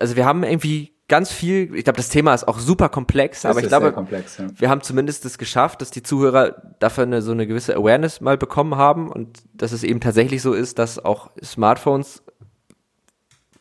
[0.00, 3.50] also wir haben irgendwie ganz viel, ich glaube, das Thema ist auch super komplex, das
[3.50, 4.46] aber ich glaube, komplex, ja.
[4.54, 8.36] wir haben zumindest es geschafft, dass die Zuhörer dafür eine, so eine gewisse Awareness mal
[8.36, 12.22] bekommen haben und dass es eben tatsächlich so ist, dass auch Smartphones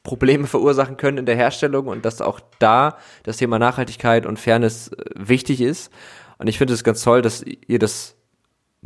[0.04, 4.90] Probleme verursachen können in der Herstellung und dass auch da das Thema Nachhaltigkeit und Fairness
[4.90, 5.92] äh, wichtig ist.
[6.38, 8.17] Und ich finde es ganz toll, dass ihr das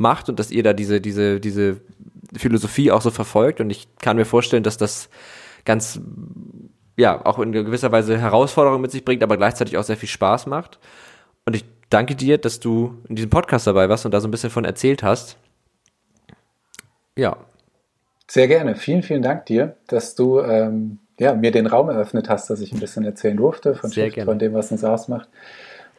[0.02, 1.80] macht und dass ihr da diese, diese, diese
[2.36, 3.60] Philosophie auch so verfolgt.
[3.60, 5.08] Und ich kann mir vorstellen, dass das
[5.64, 6.00] ganz
[6.96, 10.46] ja, auch in gewisser Weise Herausforderungen mit sich bringt, aber gleichzeitig auch sehr viel Spaß
[10.46, 10.78] macht.
[11.46, 14.30] Und ich danke dir, dass du in diesem Podcast dabei warst und da so ein
[14.30, 15.36] bisschen von erzählt hast.
[17.16, 17.36] Ja.
[18.28, 18.74] Sehr gerne.
[18.76, 22.72] Vielen, vielen Dank dir, dass du ähm, ja, mir den Raum eröffnet hast, dass ich
[22.72, 25.28] ein bisschen erzählen durfte von, von dem, was uns ausmacht.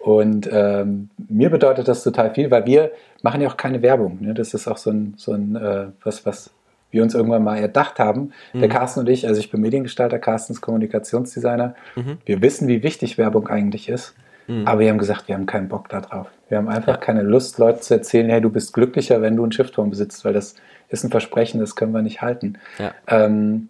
[0.03, 2.91] Und ähm, mir bedeutet das total viel, weil wir
[3.21, 4.17] machen ja auch keine Werbung.
[4.19, 4.33] Ne?
[4.33, 6.49] Das ist auch so ein, so ein äh, was, was
[6.91, 8.33] wir uns irgendwann mal erdacht haben.
[8.51, 8.59] Mhm.
[8.59, 11.75] Der Carsten und ich, also ich bin Mediengestalter, Carsten ist Kommunikationsdesigner.
[11.95, 12.17] Mhm.
[12.25, 14.13] Wir wissen, wie wichtig Werbung eigentlich ist.
[14.47, 14.67] Mhm.
[14.67, 16.27] Aber wir haben gesagt, wir haben keinen Bock darauf.
[16.49, 16.97] Wir haben einfach ja.
[16.97, 20.33] keine Lust, Leuten zu erzählen, hey, du bist glücklicher, wenn du einen Schiffturm besitzt, weil
[20.33, 20.55] das
[20.89, 22.59] ist ein Versprechen, das können wir nicht halten.
[22.77, 22.91] Ja.
[23.07, 23.69] Ähm,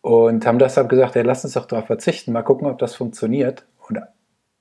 [0.00, 3.64] und haben deshalb gesagt, hey, lass uns doch darauf verzichten, mal gucken, ob das funktioniert.
[3.88, 3.98] Und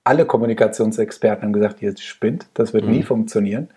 [0.03, 2.91] alle Kommunikationsexperten haben gesagt, ihr spinnt, das wird mhm.
[2.91, 3.69] nie funktionieren.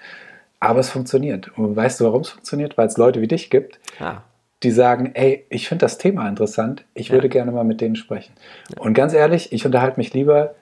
[0.60, 1.56] Aber es funktioniert.
[1.58, 2.78] Und weißt du, warum es funktioniert?
[2.78, 4.22] Weil es Leute wie dich gibt, ah.
[4.62, 7.14] die sagen, ey, ich finde das Thema interessant, ich ja.
[7.14, 8.32] würde gerne mal mit denen sprechen.
[8.74, 8.80] Ja.
[8.80, 10.54] Und ganz ehrlich, ich unterhalte mich lieber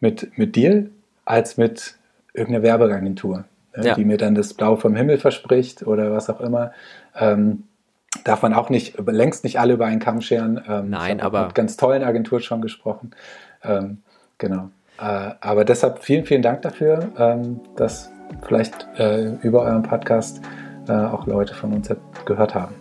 [0.00, 0.88] mit, mit dir
[1.26, 1.96] als mit
[2.32, 3.44] irgendeiner Werbeagentur,
[3.76, 3.94] ne, ja.
[3.94, 6.72] die mir dann das Blau vom Himmel verspricht oder was auch immer.
[7.14, 7.64] Ähm,
[8.24, 10.62] darf man auch nicht, längst nicht alle über einen Kamm scheren.
[10.66, 11.46] Ähm, Nein, aber.
[11.46, 13.10] Mit ganz tollen Agenturen schon gesprochen.
[13.62, 13.98] Ähm,
[14.38, 14.70] genau.
[15.02, 18.12] Äh, aber deshalb vielen, vielen Dank dafür, ähm, dass
[18.46, 20.40] vielleicht äh, über euren Podcast
[20.88, 21.92] äh, auch Leute von uns
[22.24, 22.74] gehört haben.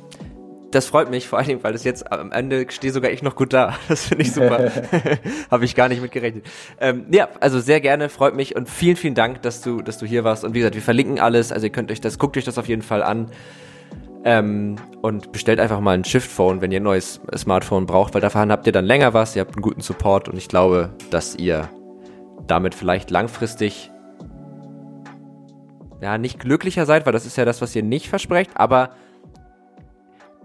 [0.70, 3.36] Das freut mich, vor allen Dingen, weil es jetzt am Ende stehe sogar ich noch
[3.36, 3.74] gut da.
[3.90, 4.72] Das finde ich super.
[5.52, 6.46] Habe ich gar nicht mit gerechnet.
[6.80, 10.06] Ähm, ja, also sehr gerne, freut mich und vielen, vielen Dank, dass du, dass du
[10.06, 10.46] hier warst.
[10.46, 11.52] Und wie gesagt, wir verlinken alles.
[11.52, 13.32] Also ihr könnt euch das, guckt euch das auf jeden Fall an.
[14.24, 18.52] Ähm, und bestellt einfach mal ein Shift-Phone, wenn ihr ein neues Smartphone braucht, weil davon
[18.52, 21.68] habt ihr dann länger was, ihr habt einen guten Support und ich glaube, dass ihr
[22.52, 23.90] damit vielleicht langfristig
[26.02, 28.90] ja, nicht glücklicher seid, weil das ist ja das, was ihr nicht versprecht, aber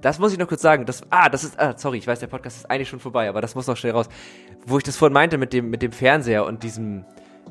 [0.01, 0.87] das muss ich noch kurz sagen.
[0.87, 3.41] Das, ah, das ist, ah, sorry, ich weiß, der Podcast ist eigentlich schon vorbei, aber
[3.41, 4.09] das muss noch schnell raus.
[4.65, 7.05] Wo ich das vorhin meinte mit dem, mit dem Fernseher und diesem,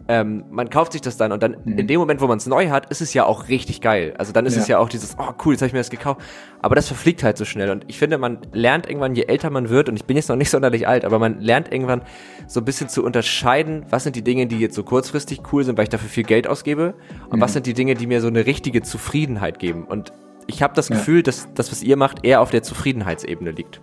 [0.08, 1.78] ähm, man kauft sich das dann und dann mhm.
[1.78, 4.14] in dem Moment, wo man es neu hat, ist es ja auch richtig geil.
[4.18, 4.62] Also dann ist ja.
[4.62, 6.22] es ja auch dieses, oh cool, jetzt habe ich mir das gekauft.
[6.62, 7.70] Aber das verfliegt halt so schnell.
[7.72, 10.36] Und ich finde, man lernt irgendwann, je älter man wird, und ich bin jetzt noch
[10.36, 12.02] nicht sonderlich alt, aber man lernt irgendwann
[12.48, 15.78] so ein bisschen zu unterscheiden, was sind die Dinge, die jetzt so kurzfristig cool sind,
[15.78, 16.94] weil ich dafür viel Geld ausgebe,
[17.30, 17.42] und mhm.
[17.42, 19.86] was sind die Dinge, die mir so eine richtige Zufriedenheit geben.
[19.86, 20.12] Und
[20.48, 20.96] ich habe das ja.
[20.96, 23.82] Gefühl, dass das, was ihr macht, eher auf der Zufriedenheitsebene liegt.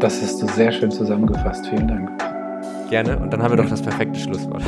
[0.00, 1.66] Das hast du sehr schön zusammengefasst.
[1.68, 2.31] Vielen Dank.
[2.92, 3.18] Gerne.
[3.18, 4.62] Und dann haben wir doch das perfekte Schlusswort.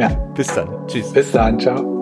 [0.00, 0.08] Ja.
[0.34, 0.68] Bis dann.
[0.88, 1.12] Tschüss.
[1.12, 1.60] Bis dann.
[1.60, 1.97] Ciao.